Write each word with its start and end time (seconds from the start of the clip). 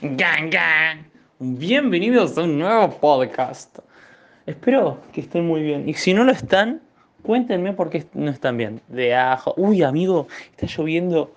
Gang, 0.00 0.48
gang. 0.48 1.10
Bienvenidos 1.40 2.38
a 2.38 2.42
un 2.42 2.60
nuevo 2.60 2.88
podcast. 3.00 3.80
Espero 4.46 5.00
que 5.12 5.22
estén 5.22 5.44
muy 5.44 5.60
bien. 5.60 5.88
Y 5.88 5.94
si 5.94 6.14
no 6.14 6.22
lo 6.22 6.30
están, 6.30 6.80
cuéntenme 7.24 7.72
por 7.72 7.90
qué 7.90 8.06
no 8.14 8.30
están 8.30 8.56
bien. 8.56 8.80
De 8.86 9.16
ajo. 9.16 9.54
Uy, 9.56 9.82
amigo, 9.82 10.28
está 10.52 10.66
lloviendo 10.66 11.34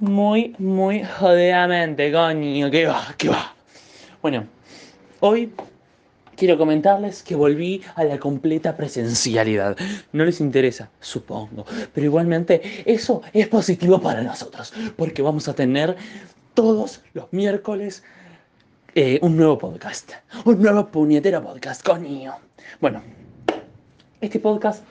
muy, 0.00 0.56
muy 0.58 1.04
jodidamente, 1.04 2.10
coño. 2.10 2.68
¿Qué 2.68 2.86
va? 2.86 3.14
¿Qué 3.16 3.28
va? 3.28 3.54
Bueno, 4.22 4.44
hoy 5.20 5.52
quiero 6.34 6.58
comentarles 6.58 7.22
que 7.22 7.36
volví 7.36 7.82
a 7.94 8.02
la 8.02 8.18
completa 8.18 8.76
presencialidad. 8.76 9.76
No 10.12 10.24
les 10.24 10.40
interesa, 10.40 10.90
supongo, 10.98 11.64
pero 11.94 12.06
igualmente 12.06 12.60
eso 12.86 13.22
es 13.32 13.46
positivo 13.46 14.00
para 14.00 14.22
nosotros, 14.22 14.74
porque 14.96 15.22
vamos 15.22 15.46
a 15.46 15.54
tener 15.54 15.96
todos 16.58 17.04
los 17.14 17.32
miércoles 17.32 18.02
eh, 18.96 19.20
un 19.22 19.36
nuevo 19.36 19.56
podcast, 19.58 20.10
un 20.44 20.60
nuevo 20.60 20.88
puñetero 20.88 21.40
podcast, 21.40 21.84
coño. 21.84 22.34
Bueno, 22.80 23.00
este 24.20 24.40
podcast 24.40 24.82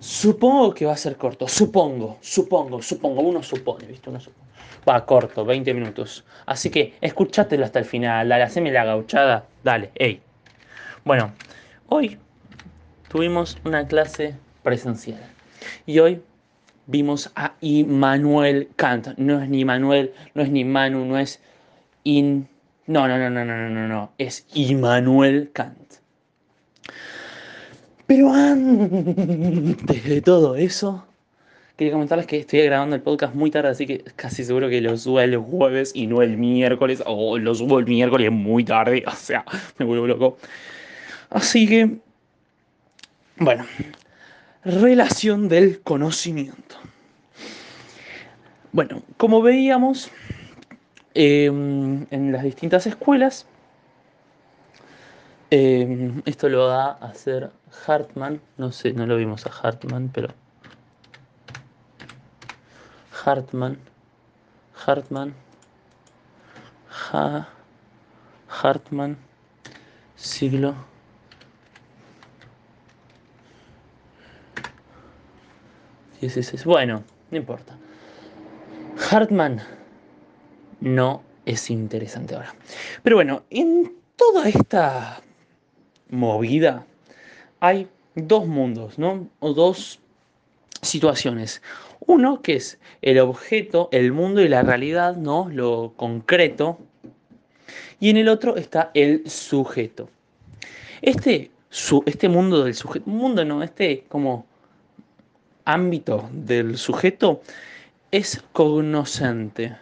supongo 0.00 0.74
que 0.74 0.86
va 0.86 0.94
a 0.94 0.96
ser 0.96 1.16
corto, 1.16 1.46
supongo, 1.46 2.18
supongo, 2.20 2.82
supongo, 2.82 3.22
uno 3.22 3.44
supone, 3.44 3.86
¿viste? 3.86 4.10
Uno 4.10 4.18
supone. 4.18 4.48
Va 4.88 5.06
corto, 5.06 5.44
20 5.44 5.72
minutos. 5.72 6.24
Así 6.46 6.68
que 6.68 6.96
escúchatelo 7.00 7.64
hasta 7.64 7.78
el 7.78 7.84
final, 7.84 8.28
dale, 8.28 8.42
haceme 8.42 8.72
la 8.72 8.84
gauchada, 8.84 9.46
dale, 9.62 9.92
ey. 9.94 10.20
Bueno, 11.04 11.32
hoy 11.90 12.18
tuvimos 13.08 13.56
una 13.64 13.86
clase 13.86 14.34
presencial 14.64 15.22
y 15.86 16.00
hoy 16.00 16.20
vimos 16.86 17.30
a 17.34 17.54
Immanuel 17.60 18.68
Kant. 18.76 19.08
No 19.16 19.42
es 19.42 19.48
ni 19.48 19.64
Manuel, 19.64 20.12
no 20.34 20.42
es 20.42 20.50
ni 20.50 20.64
Manu, 20.64 21.04
no 21.04 21.18
es 21.18 21.40
In. 22.04 22.48
No, 22.86 23.08
no, 23.08 23.18
no, 23.18 23.30
no, 23.30 23.44
no, 23.44 23.70
no, 23.70 23.88
no, 23.88 24.12
es 24.18 24.46
Immanuel 24.52 25.50
Kant. 25.52 25.94
Pero 28.06 28.32
antes 28.32 30.04
de 30.04 30.20
todo 30.20 30.56
eso, 30.56 31.06
quería 31.76 31.94
comentarles 31.94 32.26
que 32.26 32.38
estoy 32.38 32.60
grabando 32.60 32.94
el 32.94 33.02
podcast 33.02 33.34
muy 33.34 33.50
tarde, 33.50 33.70
así 33.70 33.86
que 33.86 34.04
casi 34.16 34.44
seguro 34.44 34.68
que 34.68 34.82
lo 34.82 34.96
subo 34.98 35.20
el 35.20 35.38
jueves 35.38 35.92
y 35.94 36.06
no 36.06 36.20
el 36.20 36.36
miércoles, 36.36 37.02
o 37.06 37.38
lo 37.38 37.54
subo 37.54 37.78
el 37.78 37.86
miércoles 37.86 38.30
muy 38.30 38.64
tarde, 38.64 39.02
o 39.06 39.12
sea, 39.12 39.44
me 39.78 39.86
vuelvo 39.86 40.06
loco. 40.06 40.36
Así 41.30 41.66
que, 41.66 41.96
bueno, 43.38 43.64
relación 44.64 45.48
del 45.48 45.80
conocimiento. 45.82 46.76
Bueno, 48.72 49.02
como 49.16 49.42
veíamos 49.42 50.10
em, 51.14 52.06
en 52.10 52.32
las 52.32 52.42
distintas 52.42 52.86
escuelas, 52.86 53.46
em, 55.50 56.22
esto 56.24 56.48
lo 56.48 56.66
va 56.66 56.86
a 56.86 57.06
hacer 57.06 57.50
Hartman, 57.86 58.40
no 58.56 58.72
sé, 58.72 58.92
no 58.92 59.06
lo 59.06 59.16
vimos 59.16 59.46
a 59.46 59.50
Hartman, 59.50 60.10
pero 60.12 60.28
Hartman, 63.24 63.78
Hartman, 64.84 65.34
ha, 67.12 67.48
Hartman, 68.48 69.16
siglo 70.16 70.74
Bueno, 76.64 77.04
no 77.30 77.36
importa. 77.36 77.76
Hartman 79.10 79.60
no 80.80 81.22
es 81.44 81.70
interesante 81.70 82.34
ahora. 82.34 82.54
Pero 83.02 83.16
bueno, 83.16 83.42
en 83.50 83.94
toda 84.16 84.48
esta 84.48 85.22
movida 86.10 86.86
hay 87.60 87.88
dos 88.14 88.46
mundos, 88.46 88.98
¿no? 88.98 89.28
O 89.40 89.52
dos 89.52 90.00
situaciones. 90.82 91.62
Uno 92.06 92.42
que 92.42 92.56
es 92.56 92.78
el 93.02 93.18
objeto, 93.18 93.88
el 93.92 94.12
mundo 94.12 94.42
y 94.42 94.48
la 94.48 94.62
realidad, 94.62 95.16
¿no? 95.16 95.48
Lo 95.50 95.94
concreto. 95.96 96.78
Y 98.00 98.10
en 98.10 98.18
el 98.18 98.28
otro 98.28 98.56
está 98.56 98.90
el 98.94 99.28
sujeto. 99.28 100.10
Este, 101.00 101.50
su, 101.70 102.02
este 102.06 102.28
mundo 102.28 102.64
del 102.64 102.74
sujeto, 102.74 103.08
mundo 103.08 103.44
no, 103.44 103.62
este 103.62 104.04
como 104.08 104.46
ámbito 105.64 106.28
del 106.32 106.78
sujeto 106.78 107.42
es 108.10 108.42
cognoscente. 108.52 109.76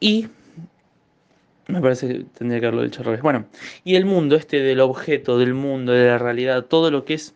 Y 0.00 0.28
me 1.66 1.80
parece 1.80 2.08
que 2.08 2.24
tendría 2.36 2.60
que 2.60 2.66
haberlo 2.66 2.82
dicho 2.82 3.00
al 3.00 3.06
revés. 3.06 3.22
Bueno, 3.22 3.46
y 3.84 3.96
el 3.96 4.04
mundo, 4.04 4.36
este 4.36 4.60
del 4.60 4.80
objeto, 4.80 5.38
del 5.38 5.54
mundo, 5.54 5.92
de 5.92 6.06
la 6.06 6.18
realidad, 6.18 6.64
todo 6.64 6.90
lo 6.90 7.04
que 7.04 7.14
es 7.14 7.34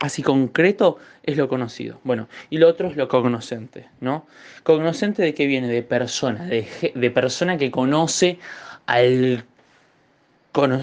así 0.00 0.22
concreto 0.22 0.98
es 1.22 1.36
lo 1.36 1.48
conocido. 1.48 2.00
Bueno, 2.04 2.28
y 2.50 2.58
lo 2.58 2.68
otro 2.68 2.88
es 2.88 2.96
lo 2.96 3.08
cognoscente, 3.08 3.88
¿no? 4.00 4.26
Cognoscente 4.62 5.22
de 5.22 5.34
qué 5.34 5.46
viene? 5.46 5.68
De 5.68 5.82
persona, 5.82 6.44
de, 6.46 6.66
de 6.94 7.10
persona 7.10 7.56
que 7.56 7.70
conoce 7.70 8.38
al, 8.86 9.44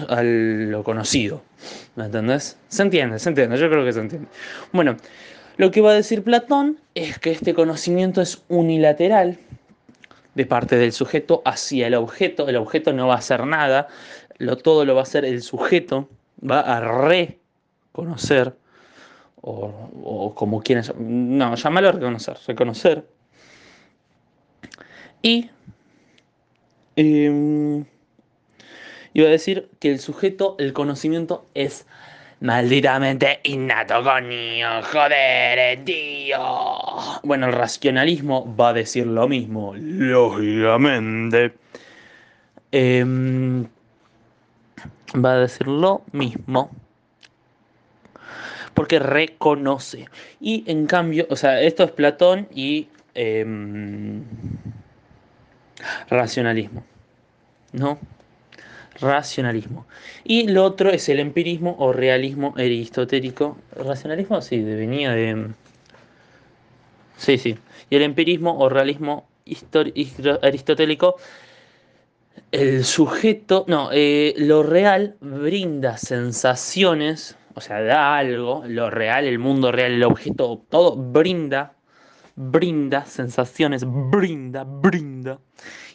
al 0.08 0.70
lo 0.70 0.82
conocido. 0.82 1.42
¿Me 1.94 2.06
entendés? 2.06 2.58
Se 2.68 2.82
entiende, 2.82 3.18
se 3.18 3.28
entiende, 3.28 3.56
yo 3.58 3.70
creo 3.70 3.84
que 3.84 3.92
se 3.92 4.00
entiende. 4.00 4.28
Bueno, 4.72 4.96
lo 5.56 5.70
que 5.70 5.80
va 5.80 5.90
a 5.90 5.94
decir 5.94 6.22
Platón 6.22 6.78
es 6.94 7.18
que 7.18 7.30
este 7.30 7.54
conocimiento 7.54 8.20
es 8.20 8.42
unilateral 8.48 9.38
de 10.34 10.46
parte 10.46 10.76
del 10.76 10.92
sujeto 10.92 11.42
hacia 11.44 11.86
el 11.86 11.94
objeto. 11.94 12.48
El 12.48 12.56
objeto 12.56 12.92
no 12.92 13.06
va 13.06 13.14
a 13.14 13.18
hacer 13.18 13.46
nada, 13.46 13.88
lo, 14.38 14.56
todo 14.56 14.84
lo 14.84 14.94
va 14.94 15.00
a 15.00 15.04
hacer 15.04 15.24
el 15.24 15.42
sujeto, 15.42 16.08
va 16.48 16.60
a 16.60 16.80
reconocer, 17.08 18.54
o, 19.40 20.32
como 20.34 20.62
quieras, 20.62 20.94
no, 20.98 21.54
llámalo 21.54 21.92
reconocer, 21.92 22.36
reconocer. 22.46 23.06
Y 25.20 25.50
eh, 26.96 27.84
iba 29.14 29.28
a 29.28 29.30
decir 29.30 29.68
que 29.78 29.90
el 29.90 30.00
sujeto, 30.00 30.56
el 30.58 30.72
conocimiento 30.72 31.46
es 31.54 31.86
Malditamente 32.42 33.38
innato, 33.44 34.02
coño. 34.02 34.82
Joder, 34.82 35.58
eh, 35.60 35.80
tío. 35.84 36.40
Bueno, 37.22 37.46
el 37.46 37.52
racionalismo 37.52 38.56
va 38.56 38.70
a 38.70 38.72
decir 38.72 39.06
lo 39.06 39.28
mismo, 39.28 39.74
lógicamente. 39.76 41.54
Em, 42.72 43.64
va 45.14 45.34
a 45.34 45.36
decir 45.36 45.68
lo 45.68 46.02
mismo. 46.10 46.72
Porque 48.74 48.98
reconoce. 48.98 50.08
Y 50.40 50.64
en 50.66 50.86
cambio, 50.86 51.28
o 51.30 51.36
sea, 51.36 51.60
esto 51.60 51.84
es 51.84 51.92
Platón 51.92 52.48
y 52.52 52.88
em, 53.14 54.24
racionalismo. 56.10 56.82
¿No? 57.72 58.00
Racionalismo. 59.00 59.86
Y 60.24 60.48
lo 60.48 60.64
otro 60.64 60.90
es 60.90 61.08
el 61.08 61.20
empirismo 61.20 61.76
o 61.78 61.92
realismo 61.92 62.54
aristotélico. 62.56 63.58
¿Racionalismo? 63.76 64.40
Sí, 64.42 64.62
venía 64.62 65.12
de... 65.12 65.48
Sí, 67.16 67.38
sí. 67.38 67.56
Y 67.90 67.96
el 67.96 68.02
empirismo 68.02 68.58
o 68.58 68.68
realismo 68.68 69.28
aristotélico, 70.42 71.16
el 72.50 72.84
sujeto, 72.84 73.64
no, 73.68 73.90
eh, 73.92 74.34
lo 74.36 74.62
real 74.62 75.16
brinda 75.20 75.96
sensaciones, 75.96 77.36
o 77.54 77.60
sea, 77.60 77.82
da 77.82 78.16
algo, 78.16 78.64
lo 78.66 78.90
real, 78.90 79.24
el 79.24 79.38
mundo 79.38 79.72
real, 79.72 79.92
el 79.92 80.04
objeto, 80.04 80.62
todo 80.68 80.96
brinda, 80.96 81.74
brinda 82.36 83.04
sensaciones, 83.04 83.84
brinda, 83.86 84.64
brinda 84.64 85.38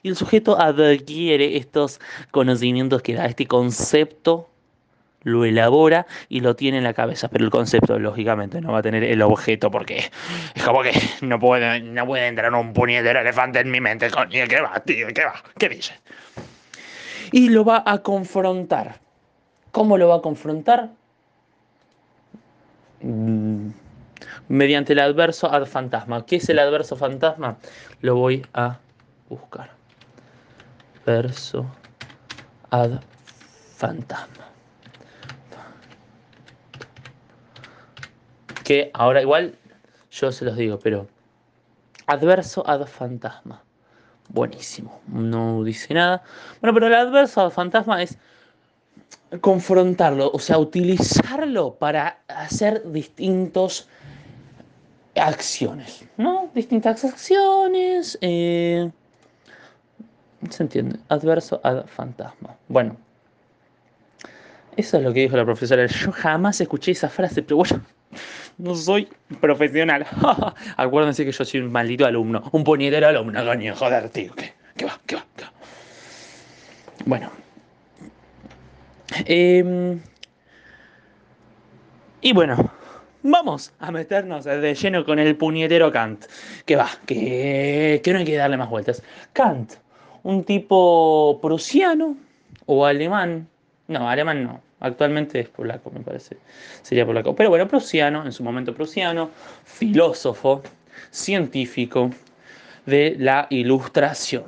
y 0.04 0.10
el 0.10 0.16
sujeto 0.16 0.60
adquiere 0.60 1.57
estos 1.57 2.00
conocimientos 2.31 3.01
que 3.01 3.16
da 3.16 3.25
este 3.25 3.45
concepto, 3.48 4.50
lo 5.24 5.44
elabora 5.44 6.06
y 6.30 6.39
lo 6.39 6.56
tiene 6.56 6.78
en 6.78 6.84
la 6.84 6.94
cabeza, 6.94 7.28
pero 7.28 7.44
el 7.44 7.51
concepto 7.51 8.00
lógicamente 8.00 8.62
no 8.62 8.72
va 8.72 8.80
a 8.80 8.81
tener 8.81 9.04
el 9.04 9.22
objeto 9.22 9.72
porque 9.72 10.10
es 10.56 10.63
como 10.63 10.84
que 10.84 10.92
no 11.22 11.39
puede, 11.39 11.81
no 11.81 12.06
puede 12.06 12.28
entrar 12.28 12.54
un 12.54 12.74
puñetero 12.74 13.19
elefante 13.19 13.60
en 13.60 13.72
mi 13.72 13.81
mente, 13.81 14.10
coño, 14.10 14.45
¿qué 14.48 14.62
va, 14.62 14.80
tío? 14.80 15.07
¿Qué 15.13 15.25
va? 15.25 15.44
¿Qué 15.57 15.69
dice? 15.69 15.94
Y 17.31 17.50
lo 17.50 17.66
va 17.66 17.83
a 17.86 17.98
confrontar. 18.00 19.00
¿Cómo 19.72 19.98
lo 19.98 20.07
va 20.07 20.16
a 20.16 20.22
confrontar? 20.22 20.92
Mm, 23.01 23.69
mediante 24.47 24.94
el 24.94 24.99
adverso 24.99 25.51
ad 25.51 25.65
fantasma. 25.65 26.25
¿Qué 26.25 26.38
es 26.38 26.49
el 26.49 26.59
adverso 26.59 26.95
fantasma? 26.95 27.57
Lo 28.01 28.15
voy 28.15 28.45
a 28.53 28.79
buscar 29.29 29.77
verso 31.07 31.65
ad 32.69 32.99
fantasma. 33.77 34.45
Que 38.65 38.91
ahora 38.94 39.21
igual 39.21 39.55
yo 40.11 40.31
se 40.33 40.44
los 40.44 40.57
digo, 40.57 40.77
pero 40.79 41.07
adverso 42.07 42.67
ad 42.67 42.85
fantasma. 42.85 43.63
buenísimo. 44.27 44.99
No 45.07 45.63
dice 45.63 45.94
nada. 45.94 46.21
Bueno, 46.59 46.73
pero 46.73 46.88
el 46.88 46.94
adverso 46.94 47.39
al 47.39 47.51
fantasma 47.51 48.03
es 48.03 48.17
confrontarlo, 49.39 50.29
o 50.33 50.39
sea, 50.39 50.57
utilizarlo 50.57 51.75
para 51.75 52.19
hacer 52.27 52.83
distintos 52.91 53.88
acciones, 55.19 56.06
¿no? 56.18 56.50
Distintas 56.54 57.04
acciones. 57.04 58.18
Eh, 58.22 58.90
se 60.50 60.64
entiende. 60.64 61.00
Adverso 61.10 61.60
al 61.64 61.88
fantasma. 61.88 62.56
Bueno. 62.68 62.98
Eso 64.78 64.98
es 64.98 65.04
lo 65.04 65.12
que 65.12 65.22
dijo 65.22 65.36
la 65.36 65.44
profesora. 65.46 65.88
Yo 65.88 66.12
jamás 66.12 66.62
escuché 66.62 66.92
esa 66.92 67.10
frase, 67.10 67.42
pero 67.42 67.58
bueno, 67.58 67.81
no 68.60 68.75
soy 68.75 69.08
profesional. 69.42 70.06
Acuérdense 70.78 71.25
que 71.25 71.31
yo 71.31 71.44
soy 71.44 71.62
un 71.62 71.72
maldito 71.72 72.06
alumno, 72.06 72.48
un 72.52 72.64
puñetero 72.64 73.08
alumno, 73.08 73.44
coño, 73.44 73.75
joder, 73.75 74.10
tío. 74.10 74.34
¿Qué, 74.36 74.86
va? 74.86 75.00
¿Qué 75.08 75.16
va? 75.16 75.25
¿Qué 75.36 75.44
va? 75.44 75.54
Bueno. 77.06 77.31
Em, 79.25 80.00
y 82.22 82.34
bueno, 82.34 82.72
vamos 83.27 83.74
a 83.79 83.91
meternos 83.91 84.45
de 84.45 84.74
lleno 84.74 85.06
con 85.06 85.19
el 85.19 85.35
puñetero 85.35 85.91
Kant. 85.91 86.25
Que 86.65 86.75
va, 86.75 86.89
que, 87.06 88.01
no 88.07 88.19
hay 88.19 88.25
que 88.25 88.35
darle 88.35 88.57
más 88.57 88.69
vueltas. 88.69 89.03
Kant, 89.33 89.74
un 90.24 90.44
tipo 90.44 91.39
prusiano 91.41 92.18
o 92.65 92.85
alemán. 92.85 93.47
No, 93.88 94.09
alemán 94.09 94.44
no. 94.44 94.62
Actualmente 94.79 95.39
es 95.39 95.50
polaco, 95.50 95.91
me 95.91 96.01
parece. 96.01 96.38
Sería 96.81 97.06
polaco. 97.06 97.35
Pero 97.35 97.50
bueno, 97.50 97.68
prusiano, 97.68 98.25
en 98.25 98.31
su 98.31 98.44
momento 98.44 98.74
prusiano, 98.74 99.31
filósofo, 99.63 100.62
científico 101.09 102.12
de 102.85 103.15
la 103.18 103.47
ilustración. 103.50 104.45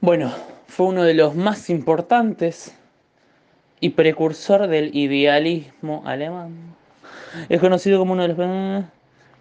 Bueno, 0.00 0.32
fue 0.66 0.86
uno 0.86 1.04
de 1.04 1.14
los 1.14 1.34
más 1.34 1.70
importantes 1.70 2.74
y 3.84 3.90
precursor 3.90 4.66
del 4.66 4.96
idealismo 4.96 6.02
alemán. 6.06 6.74
Es 7.50 7.60
conocido 7.60 7.98
como 7.98 8.14
uno 8.14 8.22
de 8.22 8.28
los... 8.28 8.38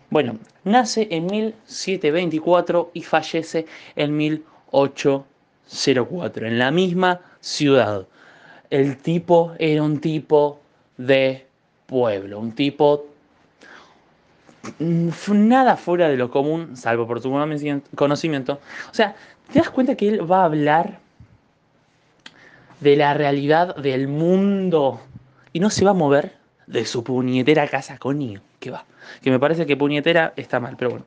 Bueno, 0.10 0.38
nace 0.66 1.08
en 1.12 1.28
1724 1.28 2.92
y 2.94 3.04
fallece 3.04 3.66
en 3.96 4.18
1804, 4.18 6.46
en 6.46 6.60
la 6.60 6.72
misma 6.72 7.22
ciudad. 7.40 8.06
El 8.70 8.98
tipo 8.98 9.54
era 9.60 9.82
un 9.82 10.02
tipo 10.02 10.60
de 10.98 11.46
pueblo, 11.86 12.38
un 12.38 12.52
tipo 12.52 13.06
nada 15.30 15.78
fuera 15.78 16.10
de 16.10 16.18
lo 16.18 16.30
común, 16.30 16.76
salvo 16.76 17.08
por 17.08 17.22
su 17.22 17.32
conocimiento. 17.96 18.60
O 18.92 18.94
sea, 18.94 19.16
¿te 19.54 19.60
das 19.60 19.70
cuenta 19.70 19.96
que 19.96 20.10
él 20.10 20.30
va 20.30 20.42
a 20.42 20.46
hablar 20.46 21.00
de 22.80 22.96
la 22.96 23.14
realidad 23.14 23.76
del 23.76 24.08
mundo 24.08 25.02
y 25.52 25.60
no 25.60 25.70
se 25.70 25.86
va 25.86 25.92
a 25.92 25.96
mover 25.96 26.34
de 26.68 26.86
su 26.86 27.04
puñetera 27.04 27.68
casa, 27.68 27.98
coño? 27.98 28.42
Que 28.60 28.72
va. 28.72 28.86
Que 29.22 29.32
me 29.32 29.40
parece 29.40 29.66
que 29.66 29.78
puñetera 29.78 30.34
está 30.36 30.60
mal, 30.60 30.76
pero 30.78 30.92
bueno. 30.92 31.06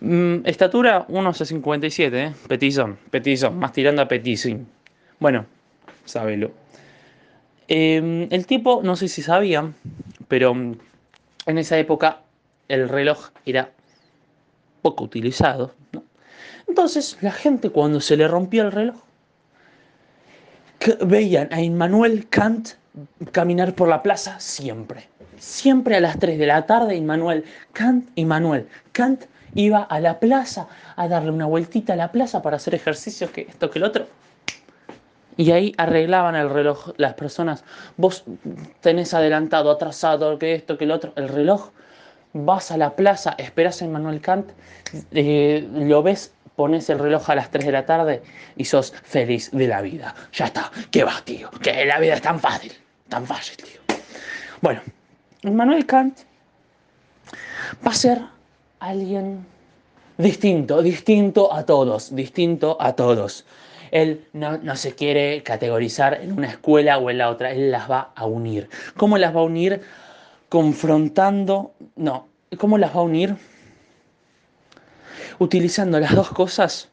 Mm, 0.00 0.46
estatura 0.46 1.06
1,57, 1.08 2.14
¿eh? 2.14 2.34
Petizón, 2.48 2.98
petizón, 3.10 3.58
más 3.58 3.72
tirando 3.72 4.02
a 4.02 4.08
petizón. 4.08 4.66
Bueno, 5.20 5.46
sábelo. 6.04 6.50
Em, 7.68 8.26
el 8.30 8.46
tipo, 8.46 8.80
no 8.82 8.96
sé 8.96 9.08
si 9.08 9.22
sabían, 9.22 9.74
pero 10.28 10.52
en 10.52 11.58
esa 11.58 11.78
época 11.78 12.20
el 12.68 12.88
reloj 12.88 13.30
era 13.46 13.70
poco 14.82 15.04
utilizado. 15.04 15.74
Entonces 16.66 17.18
la 17.20 17.32
gente 17.32 17.70
cuando 17.70 18.00
se 18.00 18.16
le 18.16 18.26
rompía 18.26 18.62
el 18.62 18.72
reloj, 18.72 18.96
veían 21.04 21.48
a 21.52 21.60
Immanuel 21.60 22.26
Kant 22.28 22.70
caminar 23.30 23.74
por 23.74 23.88
la 23.88 24.02
plaza 24.02 24.38
siempre. 24.40 25.08
Siempre 25.38 25.96
a 25.96 26.00
las 26.00 26.18
3 26.18 26.38
de 26.38 26.46
la 26.46 26.66
tarde, 26.66 26.94
Immanuel 26.94 27.44
Kant, 27.72 28.08
Immanuel 28.14 28.68
Kant 28.92 29.24
iba 29.54 29.82
a 29.82 30.00
la 30.00 30.20
plaza 30.20 30.68
a 30.96 31.08
darle 31.08 31.30
una 31.30 31.46
vueltita 31.46 31.94
a 31.94 31.96
la 31.96 32.12
plaza 32.12 32.42
para 32.42 32.56
hacer 32.56 32.74
ejercicios, 32.74 33.30
que 33.30 33.42
esto, 33.42 33.70
que 33.70 33.78
el 33.78 33.84
otro. 33.84 34.06
Y 35.36 35.50
ahí 35.50 35.74
arreglaban 35.78 36.36
el 36.36 36.50
reloj 36.50 36.90
las 36.96 37.14
personas. 37.14 37.64
Vos 37.96 38.24
tenés 38.80 39.14
adelantado, 39.14 39.70
atrasado, 39.70 40.38
que 40.38 40.54
esto, 40.54 40.76
que 40.76 40.84
el 40.84 40.90
otro. 40.90 41.12
El 41.16 41.28
reloj, 41.28 41.70
vas 42.34 42.70
a 42.70 42.76
la 42.76 42.94
plaza, 42.94 43.34
esperas 43.38 43.82
a 43.82 43.86
Immanuel 43.86 44.20
Kant, 44.20 44.50
eh, 45.12 45.66
lo 45.72 46.02
ves 46.02 46.34
pones 46.56 46.88
el 46.90 46.98
reloj 46.98 47.30
a 47.30 47.34
las 47.34 47.50
3 47.50 47.66
de 47.66 47.72
la 47.72 47.86
tarde 47.86 48.22
y 48.56 48.64
sos 48.64 48.92
feliz 49.04 49.50
de 49.52 49.66
la 49.68 49.80
vida. 49.80 50.14
Ya 50.32 50.46
está. 50.46 50.70
¿Qué 50.90 51.04
va, 51.04 51.20
tío? 51.24 51.50
Que 51.62 51.84
la 51.84 51.98
vida 51.98 52.14
es 52.14 52.22
tan 52.22 52.40
fácil. 52.40 52.72
Tan 53.08 53.26
fácil, 53.26 53.56
tío. 53.56 53.96
Bueno, 54.60 54.80
Manuel 55.42 55.86
Kant 55.86 56.18
va 57.84 57.90
a 57.90 57.94
ser 57.94 58.22
alguien 58.80 59.44
distinto, 60.18 60.82
distinto 60.82 61.52
a 61.52 61.64
todos, 61.64 62.14
distinto 62.14 62.76
a 62.80 62.94
todos. 62.94 63.44
Él 63.90 64.26
no, 64.32 64.56
no, 64.58 64.76
se 64.76 64.94
quiere 64.94 65.42
categorizar 65.42 66.14
en 66.22 66.32
una 66.32 66.48
escuela 66.48 66.98
o 66.98 67.10
en 67.10 67.18
la 67.18 67.28
otra, 67.28 67.50
él 67.50 67.70
las 67.70 67.90
va 67.90 68.12
a 68.14 68.24
unir. 68.24 68.70
¿Cómo 68.96 69.18
las 69.18 69.34
va 69.36 69.40
a 69.40 69.44
unir? 69.44 69.82
Confrontando, 70.48 71.72
no, 71.96 72.28
¿cómo 72.56 72.78
las 72.78 72.96
va 72.96 73.00
a 73.00 73.02
unir? 73.02 73.36
Utilizando 75.38 75.98
las 76.00 76.14
dos 76.14 76.30
cosas 76.30 76.90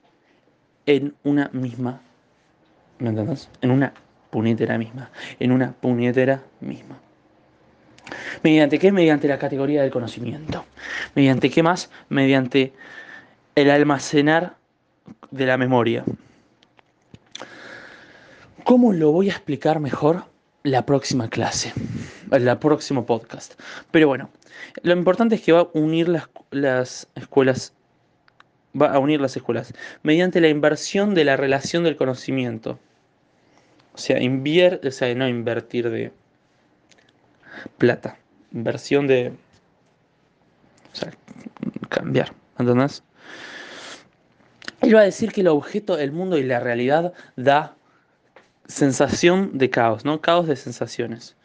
en 0.85 1.15
una 1.23 1.49
misma, 1.53 2.01
¿me 2.99 3.09
entiendes? 3.09 3.49
En 3.61 3.71
una 3.71 3.93
puñetera 4.29 4.77
misma, 4.77 5.11
en 5.39 5.51
una 5.51 5.73
puñetera 5.73 6.43
misma. 6.61 6.99
¿Mediante 8.43 8.79
qué? 8.79 8.91
Mediante 8.91 9.27
la 9.27 9.37
categoría 9.37 9.81
del 9.81 9.91
conocimiento. 9.91 10.65
¿Mediante 11.15 11.49
qué 11.49 11.63
más? 11.63 11.89
Mediante 12.09 12.73
el 13.55 13.69
almacenar 13.69 14.55
de 15.31 15.45
la 15.45 15.57
memoria. 15.57 16.03
¿Cómo 18.63 18.93
lo 18.93 19.11
voy 19.11 19.29
a 19.29 19.33
explicar 19.33 19.79
mejor 19.79 20.25
la 20.63 20.85
próxima 20.85 21.29
clase? 21.29 21.73
El 22.31 22.57
próximo 22.57 23.05
podcast. 23.05 23.59
Pero 23.91 24.07
bueno, 24.07 24.29
lo 24.83 24.93
importante 24.93 25.35
es 25.35 25.41
que 25.41 25.51
va 25.51 25.61
a 25.61 25.67
unir 25.73 26.07
las, 26.09 26.29
las 26.51 27.07
escuelas 27.15 27.73
va 28.79 28.93
a 28.93 28.99
unir 28.99 29.19
las 29.21 29.35
escuelas 29.35 29.73
mediante 30.03 30.41
la 30.41 30.49
inversión 30.49 31.15
de 31.15 31.25
la 31.25 31.37
relación 31.37 31.83
del 31.83 31.95
conocimiento. 31.95 32.79
O 33.93 33.97
sea, 33.97 34.21
invier, 34.21 34.79
o 34.85 34.91
sea, 34.91 35.13
no 35.15 35.27
invertir 35.27 35.89
de 35.89 36.11
plata, 37.77 38.17
inversión 38.53 39.07
de, 39.07 39.33
o 40.93 40.95
sea, 40.95 41.11
cambiar, 41.89 42.33
¿entendés? 42.57 43.03
Él 44.81 44.95
va 44.95 45.01
a 45.01 45.03
decir 45.03 45.31
que 45.31 45.41
el 45.41 45.47
objeto, 45.47 45.97
el 45.97 46.11
mundo 46.11 46.37
y 46.37 46.43
la 46.43 46.59
realidad 46.59 47.13
da 47.35 47.75
sensación 48.67 49.57
de 49.57 49.69
caos, 49.69 50.05
¿no? 50.05 50.21
Caos 50.21 50.47
de 50.47 50.55
sensaciones. 50.55 51.35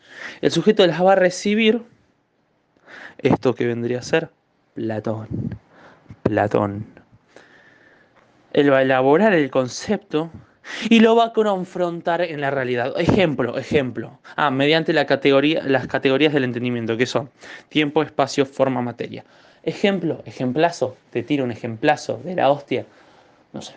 El 0.41 0.53
sujeto 0.53 0.87
las 0.87 1.03
va 1.03 1.13
a 1.13 1.17
recibir, 1.17 1.83
esto 3.19 3.55
que 3.55 3.67
vendría 3.67 3.99
a 3.99 4.03
ser 4.03 4.31
Platón. 4.75 5.29
Platón. 6.23 6.94
Él 8.55 8.73
va 8.73 8.79
a 8.79 8.83
elaborar 8.83 9.35
el 9.35 9.51
concepto 9.51 10.31
y 10.89 11.01
lo 11.01 11.17
va 11.17 11.27
a 11.27 11.33
confrontar 11.33 12.23
en 12.23 12.41
la 12.41 12.51
realidad. 12.51 12.95
Ejemplo, 12.97 13.59
ejemplo. 13.59 14.19
Ah, 14.37 14.51
mediante 14.51 14.93
la 14.93 15.07
categoría, 15.07 15.63
las 15.65 15.87
categorías 15.89 16.33
del 16.33 16.45
entendimiento, 16.45 16.97
que 16.97 17.05
son 17.05 17.29
tiempo, 17.69 18.03
espacio, 18.03 18.47
forma, 18.47 18.81
materia. 18.81 19.25
Ejemplo, 19.65 20.23
ejemplazo. 20.25 20.97
Te 21.11 21.23
tiro 21.23 21.45
un 21.45 21.51
ejemplazo 21.51 22.21
de 22.25 22.37
la 22.37 22.51
hostia. 22.51 22.87
No 23.53 23.61
sé. 23.61 23.75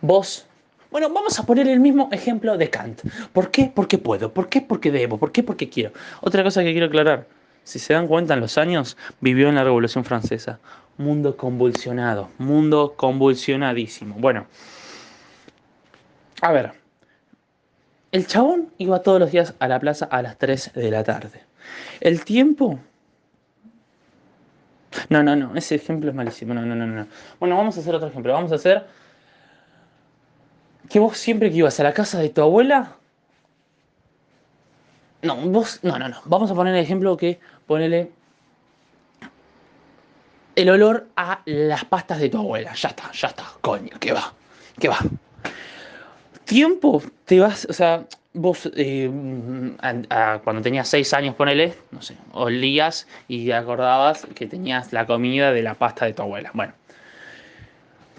Vos. 0.00 0.46
Bueno, 0.90 1.10
vamos 1.10 1.38
a 1.38 1.44
poner 1.44 1.66
el 1.68 1.80
mismo 1.80 2.08
ejemplo 2.12 2.56
de 2.56 2.70
Kant. 2.70 3.02
¿Por 3.32 3.50
qué? 3.50 3.70
Porque 3.74 3.98
puedo. 3.98 4.32
¿Por 4.32 4.48
qué? 4.48 4.60
Porque 4.60 4.92
debo. 4.92 5.18
¿Por 5.18 5.32
qué? 5.32 5.42
Porque 5.42 5.68
quiero. 5.68 5.90
Otra 6.20 6.44
cosa 6.44 6.62
que 6.62 6.70
quiero 6.70 6.86
aclarar. 6.86 7.26
Si 7.66 7.80
se 7.80 7.94
dan 7.94 8.06
cuenta 8.06 8.34
en 8.34 8.40
los 8.40 8.58
años, 8.58 8.96
vivió 9.20 9.48
en 9.48 9.56
la 9.56 9.64
Revolución 9.64 10.04
Francesa 10.04 10.60
mundo 10.98 11.36
convulsionado, 11.36 12.30
mundo 12.38 12.94
convulsionadísimo. 12.96 14.14
Bueno, 14.18 14.46
a 16.40 16.52
ver, 16.52 16.74
el 18.12 18.28
chabón 18.28 18.72
iba 18.78 19.02
todos 19.02 19.18
los 19.18 19.32
días 19.32 19.54
a 19.58 19.66
la 19.66 19.80
plaza 19.80 20.04
a 20.06 20.22
las 20.22 20.38
3 20.38 20.74
de 20.74 20.90
la 20.92 21.02
tarde. 21.02 21.42
El 22.00 22.24
tiempo... 22.24 22.78
No, 25.08 25.24
no, 25.24 25.34
no, 25.34 25.56
ese 25.56 25.74
ejemplo 25.74 26.08
es 26.08 26.14
malísimo. 26.14 26.54
No, 26.54 26.62
no, 26.62 26.76
no, 26.76 26.86
no. 26.86 27.08
Bueno, 27.40 27.56
vamos 27.56 27.76
a 27.76 27.80
hacer 27.80 27.96
otro 27.96 28.08
ejemplo. 28.08 28.32
Vamos 28.32 28.52
a 28.52 28.54
hacer 28.54 28.86
que 30.88 31.00
vos 31.00 31.18
siempre 31.18 31.50
que 31.50 31.56
ibas 31.56 31.80
a 31.80 31.82
la 31.82 31.92
casa 31.92 32.20
de 32.20 32.28
tu 32.30 32.42
abuela... 32.42 32.96
No, 35.22 35.36
vos... 35.36 35.80
No, 35.82 35.98
no, 35.98 36.08
no. 36.08 36.20
Vamos 36.24 36.50
a 36.50 36.54
poner 36.54 36.74
el 36.74 36.82
ejemplo 36.82 37.16
que 37.16 37.40
ponele 37.66 38.10
el 40.56 40.70
olor 40.70 41.06
a 41.16 41.42
las 41.44 41.84
pastas 41.84 42.18
de 42.18 42.28
tu 42.28 42.38
abuela. 42.38 42.74
Ya 42.74 42.88
está, 42.88 43.12
ya 43.12 43.28
está, 43.28 43.44
coño, 43.60 43.96
¿qué 44.00 44.12
va? 44.12 44.32
¿Qué 44.78 44.88
va? 44.88 44.98
Tiempo, 46.44 47.02
te 47.24 47.40
vas, 47.40 47.66
o 47.68 47.72
sea, 47.72 48.06
vos 48.32 48.70
eh, 48.76 49.10
cuando 50.44 50.62
tenías 50.62 50.88
seis 50.88 51.12
años, 51.12 51.34
ponele, 51.34 51.74
no 51.90 52.00
sé, 52.02 52.16
olías 52.32 53.06
y 53.28 53.50
acordabas 53.50 54.26
que 54.34 54.46
tenías 54.46 54.92
la 54.92 55.06
comida 55.06 55.52
de 55.52 55.62
la 55.62 55.74
pasta 55.74 56.06
de 56.06 56.14
tu 56.14 56.22
abuela. 56.22 56.50
Bueno, 56.54 56.72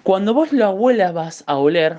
cuando 0.03 0.33
vos 0.33 0.53
la 0.53 0.67
abuela 0.67 1.11
vas 1.11 1.43
a 1.47 1.57
oler, 1.57 1.97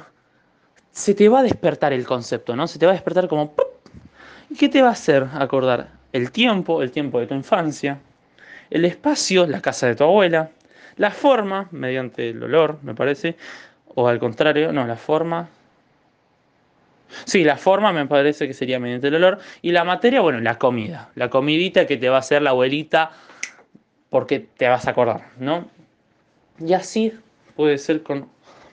se 0.93 1.14
te 1.14 1.28
va 1.28 1.40
a 1.40 1.43
despertar 1.43 1.93
el 1.93 2.07
concepto, 2.07 2.57
¿no? 2.57 2.67
Se 2.67 2.78
te 2.78 2.87
va 2.87 2.93
a 2.93 2.95
despertar 2.95 3.28
como... 3.28 3.55
¿Y 3.77 3.77
qué 4.57 4.69
te 4.69 4.83
va 4.83 4.88
a 4.88 4.93
hacer 4.93 5.26
acordar? 5.35 5.88
El 6.12 6.31
tiempo, 6.31 6.83
el 6.83 6.90
tiempo 6.90 7.21
de 7.21 7.26
tu 7.26 7.35
infancia, 7.35 7.99
el 8.71 8.85
espacio, 8.85 9.47
la 9.47 9.61
casa 9.61 9.87
de 9.87 9.97
tu 9.97 10.05
abuela, 10.05 10.50
la 10.97 11.11
forma, 11.11 11.69
mediante 11.71 12.31
el 12.31 12.43
olor, 12.43 12.78
me 12.83 12.95
parece, 12.95 13.37
o 13.95 14.09
al 14.09 14.19
contrario, 14.19 14.73
no, 14.73 14.87
la 14.87 14.97
forma, 14.97 15.49
Sí, 17.25 17.45
la 17.45 17.57
forma 17.57 17.93
me 17.93 18.07
parece 18.07 18.47
que 18.47 18.55
sería 18.55 18.78
mediante 18.78 19.09
el 19.09 19.14
olor. 19.14 19.38
Y 19.62 19.73
la 19.73 19.85
materia, 19.85 20.21
bueno, 20.21 20.40
la 20.40 20.59
comida. 20.59 21.11
La 21.14 21.31
comidita 21.31 21.87
que 21.87 21.97
te 21.97 22.09
va 22.09 22.17
a 22.17 22.21
hacer 22.21 22.43
la 22.43 22.50
abuelita 22.50 23.12
porque 24.11 24.40
te 24.40 24.69
vas 24.69 24.87
a 24.87 24.90
acordar, 24.90 25.31
¿no? 25.38 25.69
Y 26.59 26.73
así 26.73 27.12
puede 27.57 27.78
ser 27.78 28.02
con 28.02 28.28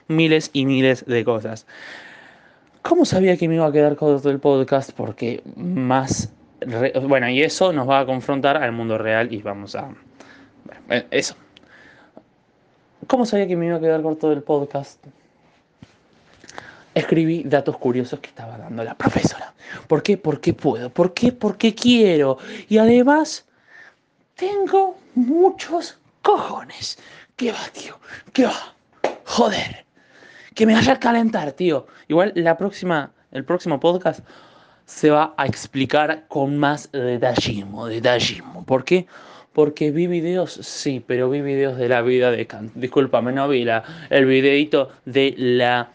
miles 0.08 0.50
y 0.52 0.66
miles 0.66 1.04
de 1.06 1.24
cosas. 1.24 1.66
¿Cómo 2.88 3.04
sabía 3.04 3.36
que 3.36 3.48
me 3.48 3.56
iba 3.56 3.66
a 3.66 3.72
quedar 3.72 3.96
con 3.96 4.20
el 4.24 4.40
podcast? 4.40 4.92
Porque 4.92 5.42
más... 5.56 6.32
Bueno, 7.02 7.28
y 7.28 7.42
eso 7.42 7.72
nos 7.72 7.88
va 7.88 8.00
a 8.00 8.06
confrontar 8.06 8.56
al 8.56 8.72
mundo 8.72 8.96
real 8.96 9.32
y 9.32 9.42
vamos 9.42 9.74
a... 9.74 9.90
Bueno, 10.86 11.06
eso. 11.10 11.34
¿Cómo 13.06 13.26
sabía 13.26 13.46
que 13.46 13.56
me 13.56 13.66
iba 13.66 13.76
a 13.76 13.80
quedar 13.80 14.02
con 14.02 14.16
todo 14.16 14.32
el 14.32 14.42
podcast? 14.42 15.04
escribí 16.96 17.42
datos 17.44 17.76
curiosos 17.76 18.20
que 18.20 18.28
estaba 18.28 18.56
dando 18.56 18.82
la 18.82 18.94
profesora. 18.94 19.52
¿Por 19.86 20.02
qué? 20.02 20.16
Porque 20.16 20.54
puedo. 20.54 20.88
¿Por 20.88 21.12
qué? 21.12 21.30
Porque 21.30 21.74
quiero. 21.74 22.38
Y 22.68 22.78
además, 22.78 23.44
tengo 24.34 24.96
muchos 25.14 25.98
cojones. 26.22 26.98
¿Qué 27.36 27.52
va, 27.52 27.68
tío? 27.72 27.98
¿Qué 28.32 28.46
va? 28.46 28.74
Joder. 29.26 29.85
Que 30.56 30.64
me 30.64 30.72
vaya 30.72 30.94
a 30.94 30.98
calentar, 30.98 31.52
tío. 31.52 31.86
Igual 32.08 32.32
la 32.34 32.56
próxima, 32.56 33.12
el 33.30 33.44
próximo 33.44 33.78
podcast 33.78 34.26
se 34.86 35.10
va 35.10 35.34
a 35.36 35.46
explicar 35.46 36.24
con 36.28 36.56
más 36.56 36.90
detallismo, 36.92 37.86
detallismo. 37.86 38.64
¿Por 38.64 38.82
qué? 38.86 39.06
Porque 39.52 39.90
vi 39.90 40.06
videos, 40.06 40.52
sí, 40.52 41.04
pero 41.06 41.28
vi 41.28 41.42
videos 41.42 41.76
de 41.76 41.90
la 41.90 42.00
vida 42.00 42.30
de 42.30 42.46
Kant. 42.46 42.72
Discúlpame, 42.74 43.32
no 43.32 43.48
vi 43.48 43.64
la, 43.64 43.84
el 44.08 44.24
videito 44.24 44.88
de 45.04 45.34
la 45.36 45.90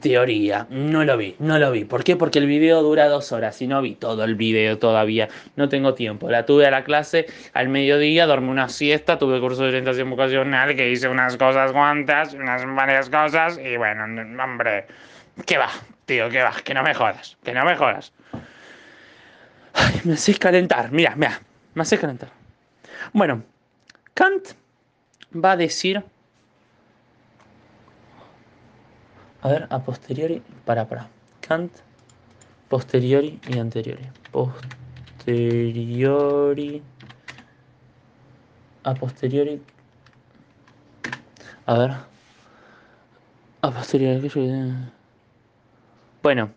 Teoría, 0.00 0.66
no 0.68 1.02
lo 1.02 1.16
vi, 1.16 1.34
no 1.38 1.58
lo 1.58 1.70
vi. 1.70 1.86
¿Por 1.86 2.04
qué? 2.04 2.14
Porque 2.14 2.38
el 2.38 2.46
video 2.46 2.82
dura 2.82 3.08
dos 3.08 3.32
horas 3.32 3.62
y 3.62 3.66
no 3.66 3.80
vi 3.80 3.94
todo 3.94 4.22
el 4.24 4.34
video 4.34 4.78
todavía. 4.78 5.28
No 5.56 5.70
tengo 5.70 5.94
tiempo. 5.94 6.30
La 6.30 6.44
tuve 6.44 6.66
a 6.66 6.70
la 6.70 6.84
clase 6.84 7.24
al 7.54 7.70
mediodía, 7.70 8.26
dormí 8.26 8.50
una 8.50 8.68
siesta, 8.68 9.18
tuve 9.18 9.40
curso 9.40 9.62
de 9.62 9.68
orientación 9.68 10.10
vocacional, 10.10 10.76
que 10.76 10.90
hice 10.90 11.08
unas 11.08 11.38
cosas 11.38 11.72
cuantas, 11.72 12.34
unas 12.34 12.66
varias 12.66 13.08
cosas 13.08 13.58
y 13.58 13.78
bueno, 13.78 14.04
hombre, 14.44 14.86
¿qué 15.46 15.56
va, 15.56 15.70
tío? 16.04 16.28
¿Qué 16.28 16.42
va? 16.42 16.52
Que 16.62 16.74
no 16.74 16.82
me 16.82 16.92
jodas, 16.92 17.38
que 17.42 17.54
no 17.54 17.64
me 17.64 17.74
jodas. 17.74 18.12
Me 20.04 20.12
haces 20.14 20.38
calentar, 20.38 20.92
mira, 20.92 21.14
mira, 21.16 21.40
me 21.72 21.82
haces 21.82 21.98
calentar. 21.98 22.28
Bueno, 23.14 23.42
Kant 24.12 24.48
va 25.32 25.52
a 25.52 25.56
decir 25.56 26.02
A 29.42 29.48
ver, 29.48 29.68
a 29.70 29.78
posteriori, 29.78 30.42
para, 30.64 30.88
para. 30.88 31.08
Kant, 31.40 31.70
posteriori 32.68 33.38
y 33.48 33.58
anteriori. 33.58 34.08
Posteriori. 34.32 36.82
A 38.82 38.94
posteriori. 38.94 39.62
A 41.66 41.78
ver. 41.78 41.92
A 43.62 43.70
posteriori. 43.70 44.28
Bueno, 46.22 46.50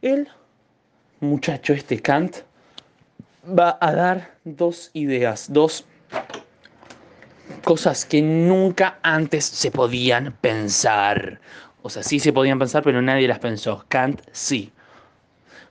el 0.00 0.28
muchacho 1.20 1.72
este 1.72 2.00
Kant 2.00 2.36
va 3.46 3.76
a 3.80 3.92
dar 3.92 4.34
dos 4.44 4.90
ideas, 4.92 5.52
dos 5.52 5.84
cosas 7.64 8.04
que 8.04 8.22
nunca 8.22 8.98
antes 9.02 9.44
se 9.44 9.70
podían 9.70 10.32
pensar. 10.40 11.40
O 11.82 11.90
sea, 11.90 12.02
sí 12.02 12.18
se 12.18 12.32
podían 12.32 12.58
pensar, 12.58 12.82
pero 12.82 13.00
nadie 13.02 13.28
las 13.28 13.38
pensó. 13.38 13.84
Kant 13.88 14.20
sí. 14.32 14.72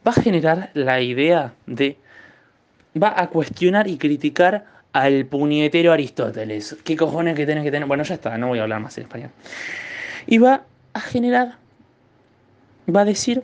Va 0.08 0.12
a 0.12 0.22
generar 0.22 0.72
la 0.74 1.02
idea 1.02 1.54
de... 1.66 1.98
Va 3.02 3.14
a 3.16 3.28
cuestionar 3.28 3.88
y 3.88 3.98
criticar 3.98 4.66
al 4.94 5.26
puñetero 5.26 5.92
Aristóteles. 5.92 6.78
¿Qué 6.84 6.96
cojones 6.96 7.36
que 7.36 7.46
tenés 7.46 7.64
que 7.64 7.72
tener? 7.72 7.88
Bueno, 7.88 8.04
ya 8.04 8.16
está, 8.16 8.38
no 8.38 8.48
voy 8.48 8.60
a 8.60 8.64
hablar 8.64 8.80
más 8.80 8.98
en 8.98 9.04
español. 9.04 9.30
Y 10.26 10.38
va 10.38 10.64
a 10.94 11.00
generar... 11.00 11.58
Va 12.94 13.02
a 13.02 13.06
decir 13.06 13.44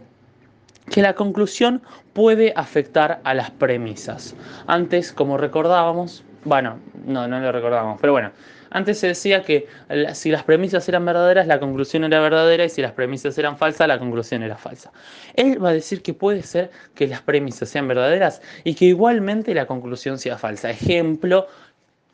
que 0.90 1.02
la 1.02 1.14
conclusión 1.14 1.82
puede 2.14 2.54
afectar 2.56 3.20
a 3.24 3.34
las 3.34 3.52
premisas. 3.52 4.36
Antes, 4.68 5.12
como 5.12 5.38
recordábamos, 5.38 6.24
bueno, 6.46 6.80
no, 7.06 7.28
no 7.28 7.40
lo 7.40 7.52
recordábamos, 7.52 8.00
pero 8.00 8.14
bueno, 8.14 8.32
antes 8.74 8.98
se 8.98 9.08
decía 9.08 9.44
que 9.44 9.68
si 10.16 10.32
las 10.32 10.44
premisas 10.44 10.90
eran 10.90 11.06
verdaderas, 11.06 11.46
la 11.46 11.60
conclusión 11.60 12.04
era 12.06 12.20
verdadera 12.20 12.66
y 12.66 12.70
si 12.70 12.82
las 12.82 12.92
premisas 12.94 13.38
eran 13.38 13.56
falsas, 13.56 13.88
la 13.88 14.00
conclusión 14.00 14.42
era 14.42 14.58
falsa. 14.58 14.92
Él 15.36 15.64
va 15.64 15.70
a 15.70 15.74
decir 15.74 16.02
que 16.02 16.16
puede 16.16 16.42
ser 16.42 16.72
que 16.96 17.08
las 17.08 17.22
premisas 17.22 17.70
sean 17.70 17.88
verdaderas 17.88 18.42
y 18.64 18.74
que 18.74 18.86
igualmente 18.86 19.54
la 19.54 19.68
conclusión 19.68 20.18
sea 20.18 20.40
falsa. 20.40 20.72
Ejemplo, 20.72 21.48